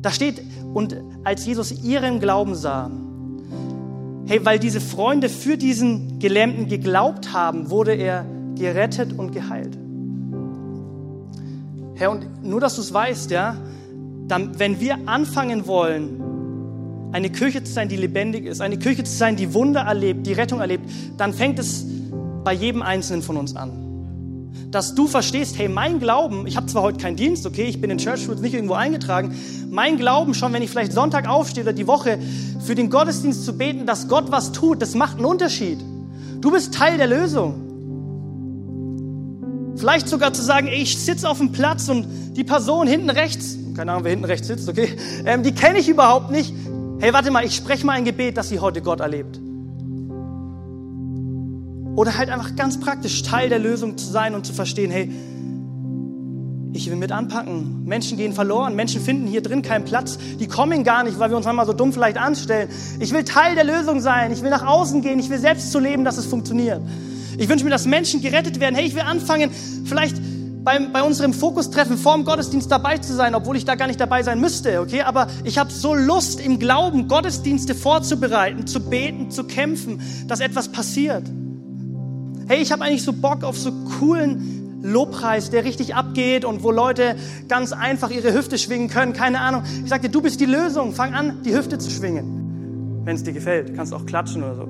Da 0.03 0.13
steht, 0.13 0.41
und 0.73 0.97
als 1.25 1.45
Jesus 1.45 1.73
ihren 1.83 2.21
Glauben 2.21 2.55
sah, 2.55 2.89
hey, 4.27 4.39
weil 4.45 4.61
diese 4.61 4.81
Freunde 4.81 5.29
für 5.29 5.57
diesen 5.57 6.21
Gelähmten 6.21 6.69
geglaubt 6.69 7.33
haben, 7.33 7.71
wurde 7.71 7.95
er 7.95 8.25
gerettet 8.55 9.19
und 9.19 9.33
geheilt. 9.33 9.77
Herr, 11.97 12.13
und 12.13 12.45
nur, 12.45 12.61
dass 12.61 12.77
du 12.77 12.83
es 12.83 12.95
weißt, 12.95 13.33
ja, 13.33 13.57
wenn 14.29 14.81
wir 14.81 14.99
anfangen 15.07 15.67
wollen, 15.67 16.21
eine 17.13 17.31
Kirche 17.31 17.63
zu 17.63 17.73
sein, 17.73 17.89
die 17.89 17.97
lebendig 17.97 18.45
ist, 18.45 18.61
eine 18.61 18.79
Kirche 18.79 19.05
zu 19.05 19.13
sein, 19.13 19.37
die 19.37 19.55
Wunder 19.55 19.81
erlebt, 19.81 20.27
die 20.27 20.33
Rettung 20.33 20.61
erlebt, 20.61 20.89
dann 21.17 21.33
fängt 21.33 21.59
es 21.59 21.87
bei 22.45 22.53
jedem 22.53 22.83
Einzelnen 22.83 23.23
von 23.23 23.37
uns 23.37 23.57
an. 23.57 23.83
Dass 24.71 24.95
du 24.95 25.07
verstehst, 25.07 25.57
hey, 25.59 25.69
mein 25.69 26.01
Glauben, 26.01 26.47
ich 26.47 26.57
habe 26.57 26.67
zwar 26.67 26.83
heute 26.83 26.99
keinen 26.99 27.17
Dienst, 27.17 27.47
okay, 27.47 27.65
ich 27.65 27.81
bin 27.81 27.91
in 27.91 27.99
Church 27.99 28.25
Schools 28.25 28.41
nicht 28.41 28.55
irgendwo 28.55 28.75
eingetragen, 28.75 29.35
mein 29.71 29.97
Glauben 29.97 30.35
schon, 30.35 30.53
wenn 30.53 30.63
ich 30.63 30.71
vielleicht 30.71 30.93
Sonntag 30.93 31.29
aufstehe 31.29 31.63
oder 31.63 31.73
die 31.73 31.87
Woche 31.87 32.19
für 32.61 32.75
den 32.75 32.91
Gottesdienst 32.91 33.45
zu 33.45 33.57
beten, 33.57 33.87
dass 33.87 34.09
Gott 34.09 34.31
was 34.31 34.53
tut, 34.53 34.83
das 34.83 34.95
macht 34.95 35.17
einen 35.17 35.27
Unterschied. 35.27 35.79
Du 36.41 36.51
bist 36.51 36.75
Teil 36.75 36.99
der 36.99 37.07
Lösung. 37.07 37.63
Vielleicht 39.77 40.09
sogar 40.09 40.33
zu 40.33 40.43
sagen, 40.43 40.67
ey, 40.67 40.83
ich 40.83 40.99
sitze 40.99 41.29
auf 41.29 41.39
dem 41.39 41.53
Platz 41.53 41.89
und 41.89 42.07
die 42.37 42.45
Person 42.45 42.87
hinten 42.87 43.11
rechts, 43.11 43.57
keine 43.77 43.93
Ahnung, 43.93 44.05
wer 44.05 44.11
hinten 44.11 44.25
rechts 44.25 44.47
sitzt, 44.47 44.69
okay, 44.69 44.97
ähm, 45.27 45.43
die 45.43 45.53
kenne 45.53 45.79
ich 45.79 45.89
überhaupt 45.89 46.31
nicht. 46.31 46.53
Hey, 46.99 47.13
warte 47.13 47.31
mal, 47.31 47.45
ich 47.45 47.55
spreche 47.55 47.85
mal 47.85 47.93
ein 47.93 48.05
Gebet, 48.05 48.39
dass 48.39 48.49
sie 48.49 48.59
heute 48.59 48.81
Gott 48.81 49.01
erlebt. 49.01 49.39
Oder 51.95 52.17
halt 52.17 52.31
einfach 52.31 52.57
ganz 52.57 52.81
praktisch 52.81 53.23
Teil 53.23 53.49
der 53.49 53.59
Lösung 53.59 53.99
zu 53.99 54.07
sein 54.07 54.35
und 54.35 54.47
zu 54.47 54.55
verstehen, 54.55 54.91
hey, 54.91 55.11
ich 56.73 56.91
will 56.91 56.97
mit 56.97 57.13
anpacken. 57.13 57.85
Menschen 57.85 58.19
gehen 58.19 58.35
verloren. 58.35 58.77
Menschen 58.77 59.01
finden 59.01 59.27
hier 59.27 59.41
drin 59.41 59.63
keinen 59.63 59.85
Platz. 59.85 60.19
Die 60.39 60.47
kommen 60.47 60.85
gar 60.85 61.05
nicht, 61.05 61.19
weil 61.19 61.31
wir 61.31 61.37
uns 61.37 61.47
manchmal 61.47 61.65
so 61.67 61.73
dumm 61.73 61.93
vielleicht 61.93 62.19
anstellen. 62.19 62.69
Ich 63.01 63.13
will 63.13 63.25
Teil 63.25 63.55
der 63.55 63.65
Lösung 63.65 64.01
sein. 64.01 64.31
Ich 64.33 64.43
will 64.43 64.51
nach 64.51 64.67
außen 64.67 65.01
gehen. 65.01 65.19
Ich 65.19 65.31
will 65.31 65.39
selbst 65.39 65.73
zu 65.73 65.79
leben, 65.79 66.05
dass 66.05 66.19
es 66.19 66.27
funktioniert. 66.27 66.83
Ich 67.39 67.49
wünsche 67.49 67.65
mir, 67.65 67.71
dass 67.71 67.87
Menschen 67.87 68.21
gerettet 68.21 68.61
werden. 68.61 68.75
Hey, 68.75 68.87
ich 68.87 68.95
will 68.95 69.03
anfangen, 69.03 69.51
vielleicht 69.85 70.17
beim, 70.67 70.93
bei 70.93 71.01
unserem 71.05 71.33
Fokustreffen 71.33 71.97
vor 71.97 72.17
dem 72.17 72.25
Gottesdienst 72.25 72.69
dabei 72.71 72.99
zu 72.99 73.15
sein, 73.15 73.37
obwohl 73.37 73.57
ich 73.57 73.65
da 73.65 73.77
gar 73.77 73.87
nicht 73.87 74.01
dabei 74.01 74.25
sein 74.25 74.41
müsste, 74.41 74.81
okay? 74.81 75.03
Aber 75.03 75.29
ich 75.45 75.59
habe 75.59 75.71
so 75.71 75.95
Lust 75.95 76.41
im 76.41 76.59
Glauben, 76.59 77.07
Gottesdienste 77.07 77.77
vorzubereiten, 77.77 78.67
zu 78.67 78.81
beten, 78.81 79.31
zu 79.31 79.45
kämpfen, 79.45 80.01
dass 80.27 80.41
etwas 80.41 80.73
passiert. 80.73 81.23
Hey, 82.49 82.61
ich 82.61 82.73
habe 82.73 82.83
eigentlich 82.83 83.05
so 83.05 83.13
Bock 83.13 83.45
auf 83.45 83.57
so 83.57 83.71
coolen 84.01 84.83
Lobpreis, 84.83 85.51
der 85.51 85.65
richtig 85.65 85.95
abgeht 85.95 86.45
und 86.45 86.65
wo 86.65 86.73
Leute 86.73 87.15
ganz 87.47 87.73
einfach 87.73 88.11
ihre 88.11 88.35
Hüfte 88.35 88.59
schwingen 88.59 88.89
können, 88.89 89.13
keine 89.13 89.41
Ahnung. 89.41 89.63
Ich 89.85 89.91
sagte, 89.91 90.09
du 90.09 90.21
bist 90.21 90.41
die 90.41 90.47
Lösung, 90.47 90.95
fang 90.95 91.15
an, 91.15 91.43
die 91.45 91.57
Hüfte 91.57 91.79
zu 91.79 91.93
schwingen. 91.93 93.05
Wenn 93.05 93.15
es 93.15 93.23
dir 93.23 93.33
gefällt, 93.33 93.77
kannst 93.77 93.95
auch 93.95 94.05
klatschen 94.05 94.43
oder 94.43 94.57
so. 94.57 94.69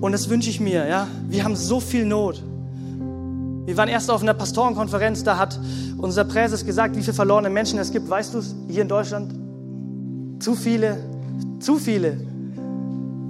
Und 0.00 0.12
das 0.12 0.30
wünsche 0.30 0.48
ich 0.48 0.60
mir, 0.60 0.86
ja. 0.88 1.08
Wir 1.28 1.44
haben 1.44 1.56
so 1.56 1.78
viel 1.78 2.06
Not. 2.06 2.42
Wir 3.66 3.76
waren 3.76 3.88
erst 3.88 4.12
auf 4.12 4.22
einer 4.22 4.32
Pastorenkonferenz, 4.32 5.24
da 5.24 5.38
hat 5.38 5.58
unser 5.98 6.24
Präses 6.24 6.64
gesagt, 6.64 6.94
wie 6.94 7.02
viele 7.02 7.14
verlorene 7.14 7.50
Menschen 7.50 7.80
es 7.80 7.90
gibt. 7.90 8.08
Weißt 8.08 8.32
du 8.32 8.38
es 8.38 8.54
hier 8.68 8.82
in 8.82 8.88
Deutschland? 8.88 9.34
Zu 10.40 10.54
viele, 10.54 10.98
zu 11.58 11.76
viele. 11.76 12.12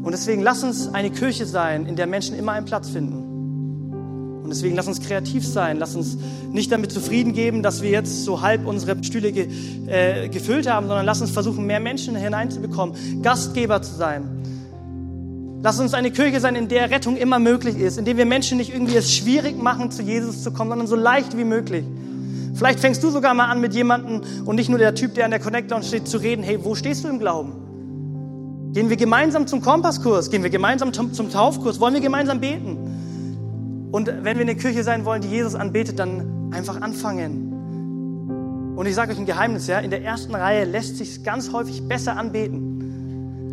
Und 0.03 0.13
deswegen 0.13 0.43
lass 0.43 0.63
uns 0.63 0.93
eine 0.93 1.11
Kirche 1.11 1.47
sein, 1.47 1.87
in 1.87 1.97
der 1.97 2.07
Menschen 2.07 2.37
immer 2.37 2.53
einen 2.53 2.67
Platz 2.67 2.91
finden. 2.91 4.43
Und 4.43 4.51
deswegen 4.51 4.77
lass 4.77 4.87
uns 4.87 5.01
kreativ 5.01 5.45
sein, 5.45 5.79
lass 5.79 5.97
uns 5.97 6.19
nicht 6.53 6.71
damit 6.71 6.93
zufrieden 6.93 7.33
geben, 7.33 7.63
dass 7.63 7.81
wir 7.81 7.91
jetzt 7.91 8.25
so 8.25 8.43
halb 8.43 8.67
unsere 8.67 9.03
Stühle 9.03 9.33
ge, 9.33 9.49
äh, 9.87 10.29
gefüllt 10.29 10.71
haben, 10.71 10.87
sondern 10.87 11.07
lass 11.07 11.23
uns 11.23 11.31
versuchen, 11.31 11.65
mehr 11.65 11.81
Menschen 11.81 12.15
hineinzubekommen, 12.15 13.23
Gastgeber 13.23 13.81
zu 13.81 13.95
sein. 13.95 14.36
Lass 15.63 15.81
uns 15.81 15.95
eine 15.95 16.11
Kirche 16.11 16.41
sein, 16.41 16.55
in 16.55 16.69
der 16.69 16.91
Rettung 16.91 17.17
immer 17.17 17.39
möglich 17.39 17.79
ist, 17.79 17.99
in 17.99 18.05
der 18.05 18.17
wir 18.17 18.27
Menschen 18.27 18.59
nicht 18.59 18.73
irgendwie 18.73 18.97
es 18.97 19.13
schwierig 19.13 19.61
machen, 19.61 19.91
zu 19.91 20.03
Jesus 20.03 20.43
zu 20.43 20.53
kommen, 20.53 20.71
sondern 20.71 20.87
so 20.87 20.97
leicht 20.97 21.37
wie 21.37 21.45
möglich. 21.45 21.85
Vielleicht 22.55 22.81
fängst 22.81 23.03
du 23.03 23.11
sogar 23.11 23.35
mal 23.35 23.47
an 23.47 23.61
mit 23.61 23.75
jemandem 23.75 24.23
und 24.45 24.57
nicht 24.57 24.69
nur 24.69 24.79
der 24.79 24.95
Typ, 24.95 25.15
der 25.15 25.25
an 25.25 25.31
der 25.31 25.41
Connector 25.41 25.83
steht, 25.83 26.09
zu 26.09 26.19
reden, 26.19 26.43
hey, 26.43 26.59
wo 26.63 26.75
stehst 26.75 27.05
du 27.05 27.09
im 27.09 27.19
Glauben? 27.19 27.53
Gehen 28.73 28.91
wir 28.91 28.97
gemeinsam 28.97 29.47
zum 29.47 29.61
Kompasskurs? 29.61 30.31
Gehen 30.31 30.43
wir 30.43 30.51
gemeinsam 30.51 30.93
zum, 30.93 31.31
Taufkurs? 31.31 31.81
Wollen 31.81 31.95
wir 31.95 32.01
gemeinsam 32.01 32.41
beten? 32.41 33.89
Und 33.91 34.09
wenn 34.09 34.37
wir 34.37 34.43
eine 34.43 34.57
Kirche 34.57 34.85
sein 34.85 35.05
wollen, 35.05 35.23
die 35.23 35.29
Jesus 35.29 35.55
anbetet, 35.55 35.99
dann 35.99 36.51
einfach 36.53 36.81
anfangen. 36.81 38.75
Und 38.77 38.87
ich 38.87 38.95
sage 38.95 39.13
euch 39.13 39.19
ein 39.19 39.27
Geheimnis, 39.27 39.67
ja, 39.67 39.79
in 39.79 39.91
der 39.91 40.03
ersten 40.03 40.35
Reihe 40.35 40.65
lässt 40.65 40.99
sich 40.99 41.25
ganz 41.25 41.53
häufig 41.53 41.89
besser 41.89 42.17
anbeten. 42.17 42.66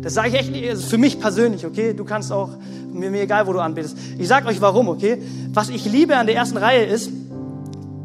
Das 0.04 0.12
sage 0.12 0.28
ich 0.28 0.34
echt 0.34 0.52
nicht, 0.52 0.68
also 0.68 0.86
für 0.86 0.98
mich 0.98 1.18
persönlich, 1.18 1.64
okay? 1.64 1.94
Du 1.94 2.04
kannst 2.04 2.30
auch, 2.30 2.50
mir, 2.92 3.10
mir 3.10 3.22
egal, 3.22 3.46
wo 3.46 3.54
du 3.54 3.58
anbetest. 3.58 3.96
Ich 4.18 4.28
sage 4.28 4.46
euch 4.46 4.60
warum, 4.60 4.88
okay? 4.88 5.16
Was 5.54 5.70
ich 5.70 5.86
liebe 5.86 6.14
an 6.14 6.26
der 6.26 6.36
ersten 6.36 6.58
Reihe 6.58 6.84
ist, 6.84 7.10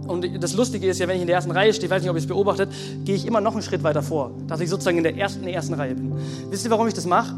und 0.07 0.41
das 0.41 0.53
Lustige 0.53 0.87
ist 0.87 0.97
ja, 0.99 1.09
wenn 1.09 1.17
ich 1.17 1.21
in 1.21 1.27
der 1.27 1.35
ersten 1.35 1.51
Reihe 1.51 1.73
stehe, 1.73 1.89
weiß 1.89 2.01
nicht, 2.01 2.09
ob 2.09 2.15
ihr 2.15 2.21
es 2.21 2.25
beobachtet, 2.25 2.69
gehe 3.03 3.15
ich 3.15 3.27
immer 3.27 3.41
noch 3.41 3.51
einen 3.51 3.61
Schritt 3.61 3.83
weiter 3.83 4.01
vor, 4.01 4.31
dass 4.47 4.61
ich 4.61 4.69
sozusagen 4.69 4.97
in 4.97 5.03
der 5.03 5.17
ersten, 5.17 5.45
ersten 5.45 5.73
Reihe 5.73 5.93
bin. 5.93 6.13
Wisst 6.49 6.63
ihr, 6.63 6.71
warum 6.71 6.87
ich 6.87 6.93
das 6.93 7.05
mache? 7.05 7.35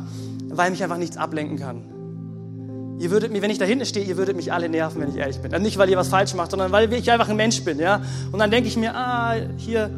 Weil 0.50 0.70
mich 0.70 0.84
einfach 0.84 0.98
nichts 0.98 1.18
ablenken 1.18 1.58
kann. 1.58 2.98
Ihr 3.00 3.10
würdet 3.10 3.32
mir, 3.32 3.42
wenn 3.42 3.50
ich 3.50 3.58
da 3.58 3.66
hinten 3.66 3.88
stehe, 3.88 4.06
ihr 4.06 4.16
würdet 4.16 4.36
mich 4.36 4.54
alle 4.54 4.70
nerven, 4.70 5.02
wenn 5.02 5.10
ich 5.10 5.18
ehrlich 5.18 5.40
bin. 5.40 5.52
Also 5.52 5.64
nicht, 5.64 5.80
weil 5.80 5.90
ihr 5.90 5.98
was 5.98 6.10
falsch 6.10 6.36
macht, 6.36 6.52
sondern 6.52 6.72
weil 6.72 6.94
ich 6.94 7.12
einfach 7.12 7.30
ein 7.30 7.36
Mensch 7.36 7.64
bin, 7.64 7.80
ja? 7.80 8.04
Und 8.32 8.38
dann 8.38 8.52
denke 8.52 8.68
ich 8.68 8.78
mir, 8.78 8.96
ah, 8.96 9.34
hier, 9.58 9.90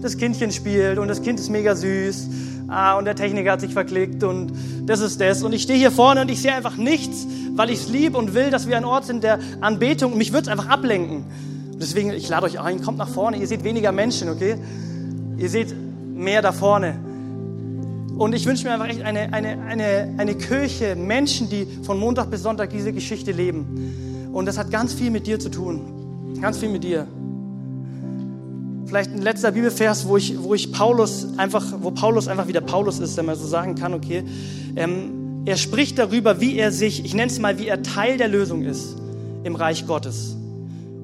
das 0.00 0.16
Kindchen 0.16 0.52
spielt 0.52 0.98
und 0.98 1.08
das 1.08 1.20
Kind 1.20 1.40
ist 1.40 1.50
mega 1.50 1.74
süß 1.74 2.28
ah, 2.72 2.98
und 2.98 3.04
der 3.04 3.14
Techniker 3.14 3.52
hat 3.52 3.60
sich 3.60 3.72
verklickt 3.72 4.24
und 4.24 4.52
das 4.86 5.00
ist 5.00 5.20
das. 5.20 5.42
Und 5.42 5.52
ich 5.52 5.62
stehe 5.62 5.78
hier 5.78 5.90
vorne 5.90 6.22
und 6.22 6.30
ich 6.30 6.40
sehe 6.40 6.54
einfach 6.54 6.76
nichts, 6.76 7.26
weil 7.54 7.70
ich 7.70 7.80
es 7.80 7.88
liebe 7.88 8.16
und 8.18 8.34
will, 8.34 8.50
dass 8.50 8.68
wir 8.68 8.76
ein 8.76 8.84
Ort 8.84 9.04
sind 9.04 9.22
der 9.22 9.38
Anbetung. 9.60 10.12
Und 10.12 10.18
mich 10.18 10.32
wird 10.32 10.42
es 10.42 10.48
einfach 10.48 10.68
ablenken. 10.68 11.24
Und 11.72 11.82
deswegen, 11.82 12.10
ich 12.10 12.28
lade 12.28 12.46
euch 12.46 12.60
ein, 12.60 12.82
kommt 12.82 12.98
nach 12.98 13.08
vorne. 13.08 13.36
Ihr 13.36 13.46
seht 13.46 13.64
weniger 13.64 13.92
Menschen, 13.92 14.28
okay? 14.28 14.56
Ihr 15.36 15.48
seht 15.48 15.74
mehr 16.14 16.42
da 16.42 16.52
vorne. 16.52 16.98
Und 18.18 18.34
ich 18.34 18.46
wünsche 18.46 18.64
mir 18.64 18.72
einfach 18.72 18.88
echt 18.88 19.02
eine, 19.02 19.32
eine, 19.32 19.62
eine, 19.62 20.14
eine 20.16 20.34
Kirche, 20.34 20.96
Menschen, 20.96 21.48
die 21.48 21.66
von 21.82 21.98
Montag 21.98 22.30
bis 22.30 22.42
Sonntag 22.42 22.70
diese 22.70 22.92
Geschichte 22.92 23.32
leben. 23.32 24.30
Und 24.32 24.46
das 24.46 24.58
hat 24.58 24.70
ganz 24.70 24.92
viel 24.92 25.10
mit 25.10 25.26
dir 25.26 25.38
zu 25.38 25.50
tun. 25.50 26.36
Ganz 26.40 26.58
viel 26.58 26.68
mit 26.68 26.84
dir. 26.84 27.06
Vielleicht 28.92 29.10
ein 29.10 29.22
letzter 29.22 29.52
Bibelvers, 29.52 30.06
wo 30.06 30.18
ich, 30.18 30.34
wo 30.42 30.52
ich 30.52 30.70
Paulus 30.70 31.26
einfach, 31.38 31.64
wo 31.80 31.90
Paulus 31.92 32.28
einfach 32.28 32.46
wieder 32.46 32.60
Paulus 32.60 32.98
ist, 32.98 33.16
wenn 33.16 33.24
man 33.24 33.36
so 33.36 33.46
sagen 33.46 33.74
kann, 33.74 33.94
okay. 33.94 34.22
Ähm, 34.76 35.44
er 35.46 35.56
spricht 35.56 35.98
darüber, 35.98 36.42
wie 36.42 36.58
er 36.58 36.70
sich, 36.72 37.02
ich 37.02 37.14
nenne 37.14 37.32
es 37.32 37.38
mal, 37.38 37.58
wie 37.58 37.68
er 37.68 37.82
Teil 37.82 38.18
der 38.18 38.28
Lösung 38.28 38.60
ist 38.60 38.98
im 39.44 39.56
Reich 39.56 39.86
Gottes. 39.86 40.36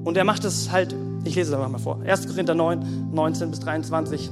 Und 0.03 0.17
er 0.17 0.23
macht 0.23 0.45
es 0.45 0.69
halt, 0.69 0.93
ich 1.23 1.33
lese 1.33 1.49
es 1.49 1.55
einfach 1.55 1.71
mal 1.71 1.79
vor. 1.79 1.99
1. 2.05 2.27
Korinther 2.27 2.53
9, 2.53 3.09
19 3.11 3.49
bis 3.49 3.59
23. 3.61 4.29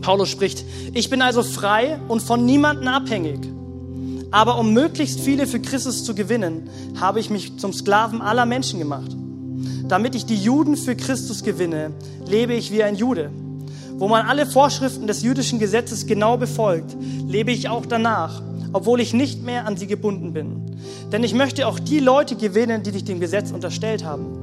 Paulus 0.00 0.28
spricht, 0.28 0.64
ich 0.94 1.10
bin 1.10 1.20
also 1.20 1.42
frei 1.42 1.98
und 2.06 2.22
von 2.22 2.46
niemandem 2.46 2.86
abhängig. 2.86 3.40
Aber 4.30 4.56
um 4.56 4.72
möglichst 4.72 5.18
viele 5.18 5.48
für 5.48 5.58
Christus 5.58 6.04
zu 6.04 6.14
gewinnen, 6.14 6.70
habe 7.00 7.18
ich 7.18 7.28
mich 7.28 7.58
zum 7.58 7.72
Sklaven 7.72 8.22
aller 8.22 8.46
Menschen 8.46 8.78
gemacht. 8.78 9.17
Damit 9.88 10.14
ich 10.14 10.26
die 10.26 10.36
Juden 10.36 10.76
für 10.76 10.94
Christus 10.94 11.42
gewinne, 11.42 11.92
lebe 12.26 12.52
ich 12.52 12.70
wie 12.70 12.82
ein 12.82 12.94
Jude. 12.94 13.30
Wo 13.96 14.06
man 14.06 14.26
alle 14.26 14.44
Vorschriften 14.44 15.06
des 15.06 15.22
jüdischen 15.22 15.58
Gesetzes 15.58 16.06
genau 16.06 16.36
befolgt, 16.36 16.94
lebe 17.26 17.50
ich 17.50 17.68
auch 17.70 17.86
danach, 17.86 18.42
obwohl 18.74 19.00
ich 19.00 19.14
nicht 19.14 19.42
mehr 19.42 19.66
an 19.66 19.76
sie 19.78 19.86
gebunden 19.86 20.34
bin. 20.34 20.76
Denn 21.10 21.24
ich 21.24 21.32
möchte 21.32 21.66
auch 21.66 21.78
die 21.78 22.00
Leute 22.00 22.36
gewinnen, 22.36 22.82
die 22.82 22.92
dich 22.92 23.04
dem 23.04 23.18
Gesetz 23.18 23.50
unterstellt 23.50 24.04
haben. 24.04 24.37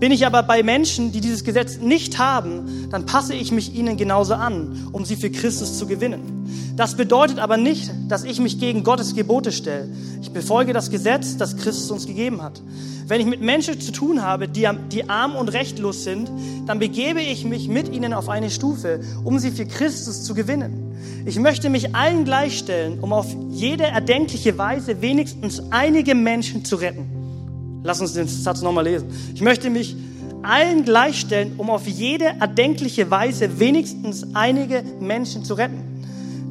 Bin 0.00 0.12
ich 0.12 0.24
aber 0.24 0.42
bei 0.42 0.62
Menschen, 0.62 1.12
die 1.12 1.20
dieses 1.20 1.44
Gesetz 1.44 1.76
nicht 1.76 2.18
haben, 2.18 2.88
dann 2.90 3.04
passe 3.04 3.34
ich 3.34 3.52
mich 3.52 3.74
ihnen 3.74 3.98
genauso 3.98 4.32
an, 4.32 4.88
um 4.92 5.04
sie 5.04 5.14
für 5.14 5.28
Christus 5.30 5.76
zu 5.76 5.86
gewinnen. 5.86 6.72
Das 6.74 6.96
bedeutet 6.96 7.38
aber 7.38 7.58
nicht, 7.58 7.90
dass 8.08 8.24
ich 8.24 8.40
mich 8.40 8.58
gegen 8.58 8.82
Gottes 8.82 9.14
Gebote 9.14 9.52
stelle. 9.52 9.90
Ich 10.22 10.30
befolge 10.30 10.72
das 10.72 10.90
Gesetz, 10.90 11.36
das 11.36 11.58
Christus 11.58 11.90
uns 11.90 12.06
gegeben 12.06 12.42
hat. 12.42 12.62
Wenn 13.08 13.20
ich 13.20 13.26
mit 13.26 13.42
Menschen 13.42 13.78
zu 13.78 13.92
tun 13.92 14.22
habe, 14.22 14.48
die, 14.48 14.66
die 14.90 15.10
arm 15.10 15.36
und 15.36 15.50
rechtlos 15.50 16.02
sind, 16.02 16.30
dann 16.66 16.78
begebe 16.78 17.20
ich 17.20 17.44
mich 17.44 17.68
mit 17.68 17.92
ihnen 17.92 18.14
auf 18.14 18.30
eine 18.30 18.48
Stufe, 18.48 19.00
um 19.22 19.38
sie 19.38 19.50
für 19.50 19.66
Christus 19.66 20.24
zu 20.24 20.32
gewinnen. 20.32 20.96
Ich 21.26 21.38
möchte 21.38 21.68
mich 21.68 21.94
allen 21.94 22.24
gleichstellen, 22.24 23.00
um 23.00 23.12
auf 23.12 23.26
jede 23.50 23.84
erdenkliche 23.84 24.56
Weise 24.56 25.02
wenigstens 25.02 25.62
einige 25.70 26.14
Menschen 26.14 26.64
zu 26.64 26.76
retten. 26.76 27.19
Lass 27.82 28.00
uns 28.00 28.12
den 28.12 28.28
Satz 28.28 28.62
nochmal 28.62 28.84
lesen. 28.84 29.08
Ich 29.34 29.40
möchte 29.40 29.70
mich 29.70 29.96
allen 30.42 30.84
gleichstellen, 30.84 31.54
um 31.58 31.70
auf 31.70 31.86
jede 31.86 32.24
erdenkliche 32.24 33.10
Weise 33.10 33.58
wenigstens 33.58 34.26
einige 34.34 34.82
Menschen 35.00 35.44
zu 35.44 35.54
retten. 35.54 35.90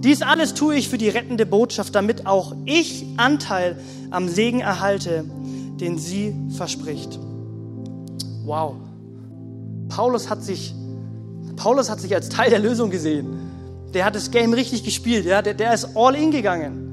Dies 0.03 0.21
alles 0.21 0.53
tue 0.53 0.75
ich 0.75 0.87
für 0.87 0.97
die 0.97 1.09
rettende 1.09 1.45
Botschaft, 1.45 1.93
damit 1.93 2.25
auch 2.25 2.55
ich 2.65 3.05
Anteil 3.17 3.77
am 4.11 4.29
Segen 4.29 4.61
erhalte, 4.61 5.25
den 5.79 5.97
sie 5.97 6.33
verspricht. 6.55 7.19
Wow. 8.45 8.75
Paulus 9.89 10.29
hat 10.29 10.43
sich, 10.43 10.73
Paulus 11.55 11.89
hat 11.89 11.99
sich 11.99 12.15
als 12.15 12.29
Teil 12.29 12.49
der 12.49 12.59
Lösung 12.59 12.89
gesehen. 12.89 13.27
Der 13.93 14.05
hat 14.05 14.15
das 14.15 14.31
Game 14.31 14.53
richtig 14.53 14.83
gespielt. 14.83 15.25
Ja? 15.25 15.41
Der, 15.41 15.53
der 15.53 15.73
ist 15.73 15.89
all 15.95 16.15
in 16.15 16.31
gegangen. 16.31 16.88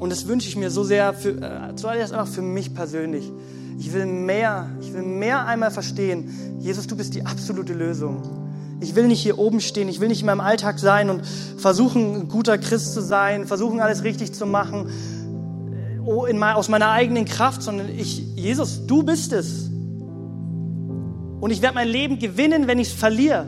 Und 0.00 0.10
das 0.10 0.26
wünsche 0.26 0.48
ich 0.48 0.56
mir 0.56 0.70
so 0.70 0.82
sehr, 0.82 1.12
für, 1.12 1.28
äh, 1.42 1.76
zuallererst 1.76 2.14
einfach 2.14 2.32
für 2.32 2.40
mich 2.40 2.74
persönlich. 2.74 3.30
Ich 3.78 3.92
will 3.92 4.06
mehr, 4.06 4.70
ich 4.80 4.94
will 4.94 5.02
mehr 5.02 5.46
einmal 5.46 5.70
verstehen, 5.70 6.58
Jesus, 6.58 6.86
du 6.86 6.96
bist 6.96 7.14
die 7.14 7.26
absolute 7.26 7.74
Lösung. 7.74 8.22
Ich 8.80 8.94
will 8.94 9.06
nicht 9.06 9.20
hier 9.20 9.38
oben 9.38 9.60
stehen, 9.60 9.90
ich 9.90 10.00
will 10.00 10.08
nicht 10.08 10.20
in 10.20 10.26
meinem 10.26 10.40
Alltag 10.40 10.78
sein 10.78 11.10
und 11.10 11.26
versuchen, 11.58 12.16
ein 12.16 12.28
guter 12.28 12.56
Christ 12.56 12.94
zu 12.94 13.02
sein, 13.02 13.46
versuchen, 13.46 13.80
alles 13.80 14.02
richtig 14.02 14.32
zu 14.32 14.46
machen, 14.46 14.88
oh, 16.06 16.24
in, 16.24 16.42
aus 16.42 16.70
meiner 16.70 16.90
eigenen 16.90 17.26
Kraft, 17.26 17.62
sondern 17.62 17.90
ich, 17.90 18.20
Jesus, 18.36 18.86
du 18.86 19.02
bist 19.02 19.34
es. 19.34 19.68
Und 21.40 21.50
ich 21.50 21.60
werde 21.60 21.74
mein 21.74 21.88
Leben 21.88 22.18
gewinnen, 22.18 22.66
wenn 22.66 22.78
ich 22.78 22.88
es 22.88 22.94
verliere. 22.94 23.46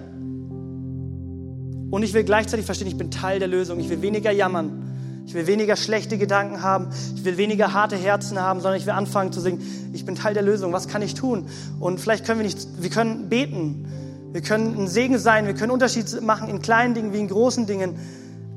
Und 1.91 2.03
ich 2.03 2.13
will 2.13 2.25
gleichzeitig 2.25 2.67
verstehen, 2.67 2.89
ich 2.89 2.99
bin 2.99 3.11
Teil 3.11 3.39
der 3.39 3.49
Lösung. 3.49 3.81
Ich 3.81 3.89
will 3.89 4.03
weniger 4.03 4.31
jammern. 4.33 4.92
Ich 5.27 5.35
will 5.35 5.47
weniger 5.47 5.77
schlechte 5.77 6.19
Gedanken 6.19 6.63
haben. 6.63 6.89
Ich 7.15 7.25
will 7.25 7.37
weniger 7.37 7.73
harte 7.73 7.97
Herzen 7.97 8.41
haben, 8.41 8.61
sondern 8.61 8.79
ich 8.79 8.87
will 8.87 8.93
anfangen 8.93 9.33
zu 9.33 9.41
singen. 9.41 9.63
Ich 9.93 10.05
bin 10.05 10.15
Teil 10.15 10.35
der 10.35 10.43
Lösung. 10.43 10.73
Was 10.73 10.89
kann 10.89 11.03
ich 11.03 11.15
tun? 11.15 11.47
Und 11.81 12.01
vielleicht 12.01 12.25
können 12.25 12.41
wir 12.41 12.45
nicht, 12.45 12.67
wir 12.81 12.91
können 12.91 13.29
beten. 13.29 13.87
Wir 14.33 14.41
können 14.41 14.75
ein 14.79 14.89
Segen 14.89 15.19
sein. 15.19 15.47
Wir 15.47 15.55
können 15.55 15.71
Unterschied 15.71 16.23
machen 16.23 16.49
in 16.49 16.61
kleinen 16.61 16.95
Dingen 16.95 17.13
wie 17.13 17.21
in 17.21 17.29
großen 17.29 17.67
Dingen. 17.67 17.97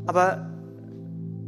Aber 0.06 0.50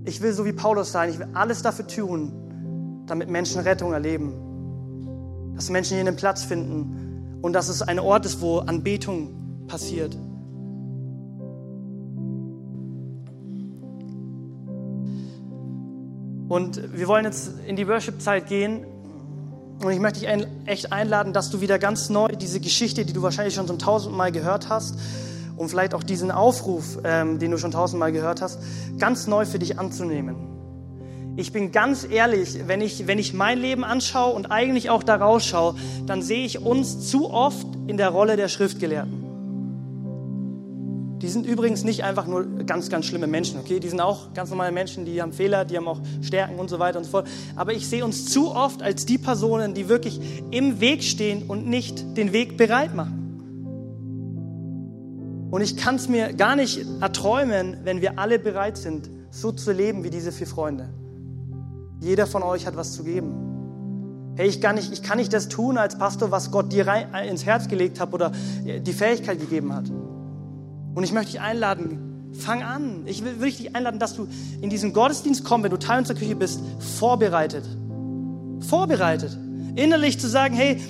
ich 0.06 0.22
will 0.22 0.34
so 0.34 0.46
wie 0.46 0.54
Paulus 0.54 0.92
sein. 0.92 1.10
Ich 1.10 1.20
will 1.20 1.28
alles 1.34 1.62
dafür 1.62 1.88
tun, 1.88 3.04
damit 3.08 3.30
Menschen 3.30 3.62
Rettung 3.62 3.94
erleben. 3.94 5.54
Dass 5.56 5.70
Menschen 5.70 5.96
hier 5.96 6.06
einen 6.06 6.16
Platz 6.16 6.44
finden. 6.44 7.40
Und 7.42 7.54
dass 7.54 7.70
es 7.70 7.82
ein 7.82 8.00
Ort 8.00 8.26
ist, 8.26 8.42
wo 8.42 8.60
Anbetung 8.60 9.66
passiert. 9.68 10.18
Und 16.48 16.98
wir 16.98 17.08
wollen 17.08 17.26
jetzt 17.26 17.52
in 17.66 17.76
die 17.76 17.88
Worship-Zeit 17.88 18.48
gehen. 18.48 18.86
Und 19.84 19.92
ich 19.92 20.00
möchte 20.00 20.22
dich 20.22 20.30
echt 20.66 20.92
einladen, 20.92 21.34
dass 21.34 21.50
du 21.50 21.62
wieder 21.62 21.78
ganz 21.78 22.10
neu 22.10 22.30
diese 22.30 22.60
Geschichte, 22.60 23.06
die 23.06 23.14
du 23.14 23.22
wahrscheinlich 23.22 23.54
schon 23.54 23.68
zum 23.68 23.78
tausendmal 23.80 24.32
gehört 24.32 24.70
hast, 24.70 24.96
und 25.58 25.70
vielleicht 25.70 25.94
auch 25.94 26.04
diesen 26.04 26.32
Aufruf, 26.32 27.00
ähm, 27.04 27.40
den 27.40 27.52
du 27.52 27.58
schon 27.58 27.72
tausendmal 27.72 28.12
gehört 28.12 28.42
hast, 28.42 28.60
ganz 29.00 29.28
neu 29.28 29.46
für 29.46 29.60
dich 29.60 29.80
anzunehmen. 29.80 30.36
Ich 31.36 31.52
bin 31.52 31.72
ganz 31.72 32.08
ehrlich, 32.10 32.68
wenn 32.68 32.82
ich, 32.82 33.06
wenn 33.06 33.20
ich 33.20 33.34
mein 33.34 33.60
Leben 33.60 33.84
anschaue 33.84 34.34
und 34.34 34.48
eigentlich 34.48 34.90
auch 34.90 35.04
da 35.04 35.16
rausschaue, 35.16 35.76
dann 36.06 36.22
sehe 36.22 36.46
ich 36.46 36.60
uns 36.60 37.10
zu 37.10 37.30
oft 37.30 37.68
in 37.88 37.98
der 37.98 38.10
Rolle 38.10 38.38
der 38.38 38.48
Schriftgelehrten. 38.48 39.27
Die 41.22 41.30
sind 41.30 41.48
übrigens 41.48 41.84
nicht 41.84 42.04
einfach 42.04 42.28
nur 42.28 42.46
ganz, 42.66 42.90
ganz 42.90 43.06
schlimme 43.06 43.26
Menschen, 43.26 43.60
okay? 43.60 43.80
Die 43.80 43.90
sind 43.90 44.00
auch 44.02 44.34
ganz 44.36 44.52
normale 44.52 44.72
Menschen, 44.72 45.04
die 45.04 45.20
haben 45.20 45.34
Fehler, 45.34 45.66
die 45.66 45.76
haben 45.76 45.88
auch 45.88 46.00
Stärken 46.22 46.60
und 46.60 46.70
so 46.70 46.78
weiter 46.78 47.00
und 47.00 47.06
so 47.06 47.12
fort. 47.12 47.28
Aber 47.56 47.74
ich 47.74 47.88
sehe 47.88 48.06
uns 48.06 48.26
zu 48.26 48.54
oft 48.54 48.84
als 48.84 49.08
die 49.08 49.18
Personen, 49.18 49.74
die 49.74 49.90
wirklich 49.90 50.22
im 50.52 50.80
Weg 50.80 51.04
stehen 51.04 51.44
und 51.48 51.66
nicht 51.66 52.18
den 52.18 52.34
Weg 52.34 52.56
bereit 52.56 52.94
machen. 52.94 53.18
Und 55.50 55.62
ich 55.62 55.76
kann 55.76 55.96
es 55.96 56.08
mir 56.08 56.34
gar 56.34 56.56
nicht 56.56 56.86
erträumen, 57.02 57.78
wenn 57.84 58.02
wir 58.02 58.20
alle 58.20 58.38
bereit 58.38 58.78
sind, 58.78 59.10
so 59.32 59.52
zu 59.52 59.72
leben 59.72 60.04
wie 60.04 60.12
diese 60.12 60.32
vier 60.32 60.48
Freunde. 60.48 60.90
Jeder 62.00 62.28
von 62.28 62.44
euch 62.44 62.68
hat 62.68 62.76
was 62.76 62.94
zu 62.94 63.04
geben. 63.04 64.34
Hey, 64.36 64.48
ich 64.48 64.62
kann 64.62 64.76
nicht, 64.76 64.94
ich 64.94 65.02
kann 65.02 65.18
nicht 65.18 65.34
das 65.34 65.48
tun 65.48 65.80
als 65.80 65.98
Pastor, 65.98 66.30
was 66.30 66.52
Gott 66.52 66.72
dir 66.72 66.86
rein, 66.86 67.12
ins 67.28 67.44
Herz 67.44 67.68
gelegt 67.68 68.00
hat 68.00 68.14
oder 68.14 68.32
die 68.64 68.94
Fähigkeit 68.94 69.40
gegeben 69.40 69.74
hat. 69.74 69.86
Und 70.98 71.04
ich 71.04 71.14
möchte 71.14 71.34
dich 71.34 71.42
einladen, 71.42 72.34
fang 72.34 72.64
an. 72.64 73.04
Ich 73.06 73.24
will 73.24 73.36
wirklich 73.36 73.58
dich 73.58 73.76
einladen, 73.76 74.00
dass 74.00 74.16
du 74.16 74.28
in 74.62 74.72
diesen 74.72 74.94
Gottesdienst 74.94 75.44
kommst, 75.44 75.66
wenn 75.66 75.70
du 75.70 75.78
Teil 75.78 76.00
unserer 76.00 76.18
Küche 76.18 76.36
bist, 76.36 76.60
vorbereitet. 76.98 77.64
Vorbereitet. 78.68 79.38
Innerlich 79.76 80.20
zu 80.20 80.28
sagen, 80.28 80.56
hey, 80.56 80.82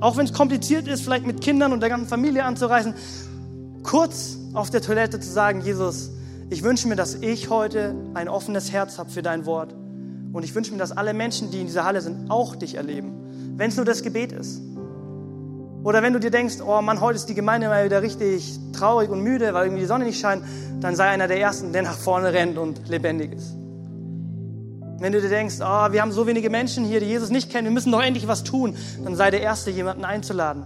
auch 0.00 0.16
wenn 0.16 0.24
es 0.24 0.32
kompliziert 0.32 0.88
ist, 0.88 1.02
vielleicht 1.02 1.26
mit 1.26 1.42
Kindern 1.42 1.74
und 1.74 1.80
der 1.80 1.90
ganzen 1.90 2.08
Familie 2.08 2.44
anzureisen, 2.44 2.94
kurz 3.82 4.38
auf 4.54 4.70
der 4.70 4.80
Toilette 4.80 5.20
zu 5.20 5.30
sagen, 5.30 5.60
Jesus, 5.60 6.08
ich 6.48 6.62
wünsche 6.62 6.88
mir, 6.88 6.96
dass 6.96 7.16
ich 7.16 7.50
heute 7.50 7.94
ein 8.14 8.30
offenes 8.30 8.72
Herz 8.72 8.96
habe 8.96 9.10
für 9.10 9.20
dein 9.20 9.44
Wort. 9.44 9.74
Und 10.32 10.42
ich 10.42 10.54
wünsche 10.54 10.72
mir, 10.72 10.78
dass 10.78 10.90
alle 10.90 11.12
Menschen, 11.12 11.50
die 11.50 11.60
in 11.60 11.66
dieser 11.66 11.84
Halle 11.84 12.00
sind, 12.00 12.30
auch 12.30 12.56
dich 12.56 12.76
erleben. 12.76 13.12
Wenn 13.58 13.68
es 13.68 13.76
nur 13.76 13.84
das 13.84 14.02
Gebet 14.02 14.32
ist. 14.32 14.62
Oder 15.82 16.02
wenn 16.02 16.12
du 16.12 16.20
dir 16.20 16.30
denkst, 16.30 16.56
oh 16.64 16.82
Mann, 16.82 17.00
heute 17.00 17.16
ist 17.16 17.28
die 17.28 17.34
Gemeinde 17.34 17.68
mal 17.68 17.84
wieder 17.84 18.02
richtig 18.02 18.58
traurig 18.72 19.08
und 19.08 19.22
müde, 19.22 19.54
weil 19.54 19.66
irgendwie 19.66 19.80
die 19.80 19.86
Sonne 19.86 20.04
nicht 20.04 20.20
scheint, 20.20 20.42
dann 20.80 20.94
sei 20.94 21.08
einer 21.08 21.26
der 21.26 21.40
Ersten, 21.40 21.72
der 21.72 21.82
nach 21.82 21.96
vorne 21.96 22.32
rennt 22.32 22.58
und 22.58 22.88
lebendig 22.88 23.32
ist. 23.32 23.56
Wenn 24.98 25.12
du 25.12 25.20
dir 25.22 25.30
denkst, 25.30 25.56
oh, 25.60 25.92
wir 25.92 26.02
haben 26.02 26.12
so 26.12 26.26
wenige 26.26 26.50
Menschen 26.50 26.84
hier, 26.84 27.00
die 27.00 27.06
Jesus 27.06 27.30
nicht 27.30 27.50
kennen, 27.50 27.64
wir 27.66 27.72
müssen 27.72 27.90
doch 27.90 28.02
endlich 28.02 28.28
was 28.28 28.44
tun, 28.44 28.76
dann 29.02 29.16
sei 29.16 29.30
der 29.30 29.40
Erste, 29.40 29.70
jemanden 29.70 30.04
einzuladen. 30.04 30.64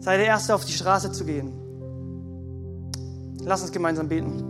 Sei 0.00 0.18
der 0.18 0.26
Erste, 0.26 0.54
auf 0.54 0.66
die 0.66 0.72
Straße 0.72 1.12
zu 1.12 1.24
gehen. 1.24 1.52
Lass 3.42 3.62
uns 3.62 3.72
gemeinsam 3.72 4.08
beten. 4.08 4.44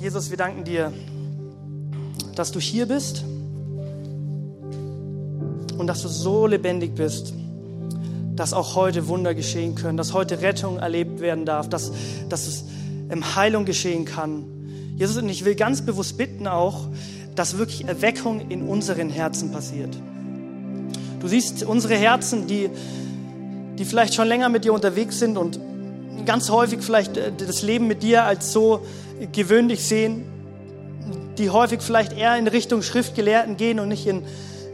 Jesus, 0.00 0.30
wir 0.30 0.36
danken 0.38 0.64
dir 0.64 0.92
dass 2.36 2.52
du 2.52 2.60
hier 2.60 2.86
bist 2.86 3.24
und 5.76 5.86
dass 5.86 6.02
du 6.02 6.08
so 6.08 6.46
lebendig 6.46 6.94
bist, 6.94 7.34
dass 8.36 8.52
auch 8.52 8.76
heute 8.76 9.08
Wunder 9.08 9.34
geschehen 9.34 9.74
können, 9.74 9.96
dass 9.96 10.12
heute 10.12 10.42
Rettung 10.42 10.78
erlebt 10.78 11.20
werden 11.20 11.46
darf, 11.46 11.68
dass, 11.68 11.90
dass 12.28 12.46
es 12.46 12.64
Heilung 13.34 13.64
geschehen 13.64 14.04
kann. 14.04 14.44
Jesus, 14.96 15.16
und 15.16 15.28
ich 15.28 15.44
will 15.44 15.54
ganz 15.54 15.82
bewusst 15.82 16.16
bitten 16.18 16.46
auch, 16.46 16.88
dass 17.34 17.58
wirklich 17.58 17.86
Erweckung 17.86 18.50
in 18.50 18.62
unseren 18.62 19.08
Herzen 19.08 19.50
passiert. 19.50 19.96
Du 21.20 21.28
siehst 21.28 21.62
unsere 21.64 21.96
Herzen, 21.96 22.46
die, 22.46 22.70
die 23.78 23.84
vielleicht 23.84 24.14
schon 24.14 24.28
länger 24.28 24.48
mit 24.48 24.64
dir 24.64 24.72
unterwegs 24.72 25.18
sind 25.18 25.38
und 25.38 25.58
ganz 26.26 26.50
häufig 26.50 26.80
vielleicht 26.80 27.16
äh, 27.16 27.32
das 27.36 27.62
Leben 27.62 27.86
mit 27.86 28.02
dir 28.02 28.24
als 28.24 28.52
so 28.52 28.82
gewöhnlich 29.32 29.84
sehen 29.84 30.24
die 31.38 31.50
häufig 31.50 31.80
vielleicht 31.80 32.12
eher 32.12 32.36
in 32.36 32.46
Richtung 32.48 32.82
Schriftgelehrten 32.82 33.56
gehen 33.56 33.80
und 33.80 33.88
nicht 33.88 34.06
in, 34.06 34.24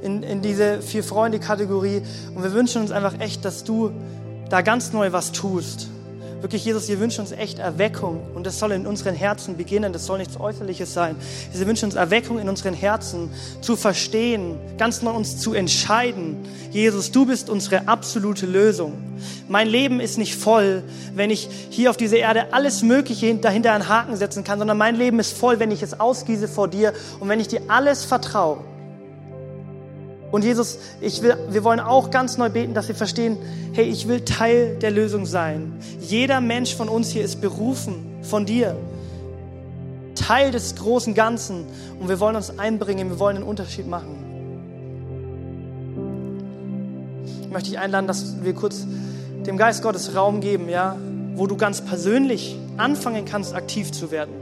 in, 0.02 0.22
in 0.22 0.42
diese 0.42 0.82
vier 0.82 1.04
Freunde-Kategorie. 1.04 2.02
Und 2.34 2.42
wir 2.42 2.52
wünschen 2.52 2.82
uns 2.82 2.90
einfach 2.90 3.18
echt, 3.20 3.44
dass 3.44 3.64
du 3.64 3.92
da 4.48 4.60
ganz 4.60 4.92
neu 4.92 5.12
was 5.12 5.32
tust. 5.32 5.88
Wirklich, 6.42 6.64
Jesus, 6.64 6.88
wir 6.88 6.98
wünschen 6.98 7.20
uns 7.20 7.30
echt 7.30 7.60
Erweckung 7.60 8.20
und 8.34 8.44
das 8.44 8.58
soll 8.58 8.72
in 8.72 8.84
unseren 8.84 9.14
Herzen 9.14 9.56
beginnen. 9.56 9.92
Das 9.92 10.06
soll 10.06 10.18
nichts 10.18 10.40
Äußerliches 10.40 10.92
sein. 10.92 11.14
Wir 11.52 11.68
wünschen 11.68 11.84
uns 11.84 11.94
Erweckung 11.94 12.40
in 12.40 12.48
unseren 12.48 12.74
Herzen 12.74 13.30
zu 13.60 13.76
verstehen, 13.76 14.56
ganz 14.76 15.02
neu 15.02 15.12
uns 15.12 15.38
zu 15.38 15.54
entscheiden. 15.54 16.36
Jesus, 16.72 17.12
du 17.12 17.26
bist 17.26 17.48
unsere 17.48 17.86
absolute 17.86 18.46
Lösung. 18.46 18.94
Mein 19.48 19.68
Leben 19.68 20.00
ist 20.00 20.18
nicht 20.18 20.34
voll, 20.34 20.82
wenn 21.14 21.30
ich 21.30 21.48
hier 21.70 21.90
auf 21.90 21.96
dieser 21.96 22.16
Erde 22.16 22.52
alles 22.52 22.82
Mögliche 22.82 23.32
dahinter 23.36 23.72
einen 23.72 23.88
Haken 23.88 24.16
setzen 24.16 24.42
kann, 24.42 24.58
sondern 24.58 24.76
mein 24.76 24.96
Leben 24.96 25.20
ist 25.20 25.38
voll, 25.38 25.60
wenn 25.60 25.70
ich 25.70 25.84
es 25.84 26.00
ausgieße 26.00 26.48
vor 26.48 26.66
dir 26.66 26.92
und 27.20 27.28
wenn 27.28 27.38
ich 27.38 27.46
dir 27.46 27.62
alles 27.68 28.04
vertraue. 28.04 28.58
Und 30.32 30.44
Jesus, 30.44 30.78
ich 31.02 31.22
will, 31.22 31.36
wir 31.50 31.62
wollen 31.62 31.78
auch 31.78 32.10
ganz 32.10 32.38
neu 32.38 32.48
beten, 32.48 32.72
dass 32.72 32.88
wir 32.88 32.94
verstehen, 32.94 33.36
hey, 33.74 33.84
ich 33.84 34.08
will 34.08 34.22
Teil 34.22 34.76
der 34.80 34.90
Lösung 34.90 35.26
sein. 35.26 35.74
Jeder 36.00 36.40
Mensch 36.40 36.74
von 36.74 36.88
uns 36.88 37.10
hier 37.10 37.22
ist 37.22 37.42
berufen 37.42 38.06
von 38.22 38.46
dir. 38.46 38.74
Teil 40.14 40.50
des 40.50 40.74
großen 40.76 41.12
Ganzen. 41.14 41.66
Und 42.00 42.08
wir 42.08 42.18
wollen 42.18 42.34
uns 42.34 42.58
einbringen, 42.58 43.10
wir 43.10 43.18
wollen 43.18 43.36
einen 43.36 43.44
Unterschied 43.44 43.86
machen. 43.86 44.16
Ich 47.42 47.50
möchte 47.50 47.68
dich 47.68 47.78
einladen, 47.78 48.06
dass 48.06 48.42
wir 48.42 48.54
kurz 48.54 48.86
dem 49.46 49.58
Geist 49.58 49.82
Gottes 49.82 50.16
Raum 50.16 50.40
geben, 50.40 50.70
ja, 50.70 50.96
wo 51.34 51.46
du 51.46 51.58
ganz 51.58 51.82
persönlich 51.82 52.56
anfangen 52.78 53.26
kannst, 53.26 53.54
aktiv 53.54 53.92
zu 53.92 54.10
werden. 54.10 54.32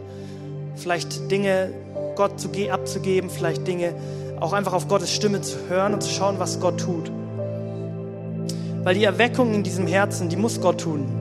Vielleicht 0.76 1.32
Dinge 1.32 1.72
Gott 2.14 2.34
abzugeben, 2.70 3.28
vielleicht 3.28 3.66
Dinge 3.66 3.94
auch 4.40 4.52
einfach 4.52 4.72
auf 4.72 4.88
Gottes 4.88 5.12
Stimme 5.12 5.40
zu 5.42 5.68
hören 5.68 5.94
und 5.94 6.02
zu 6.02 6.10
schauen, 6.10 6.38
was 6.38 6.60
Gott 6.60 6.80
tut. 6.80 7.10
Weil 8.82 8.94
die 8.94 9.04
Erweckung 9.04 9.54
in 9.54 9.62
diesem 9.62 9.86
Herzen, 9.86 10.28
die 10.28 10.36
muss 10.36 10.60
Gott 10.60 10.80
tun. 10.80 11.19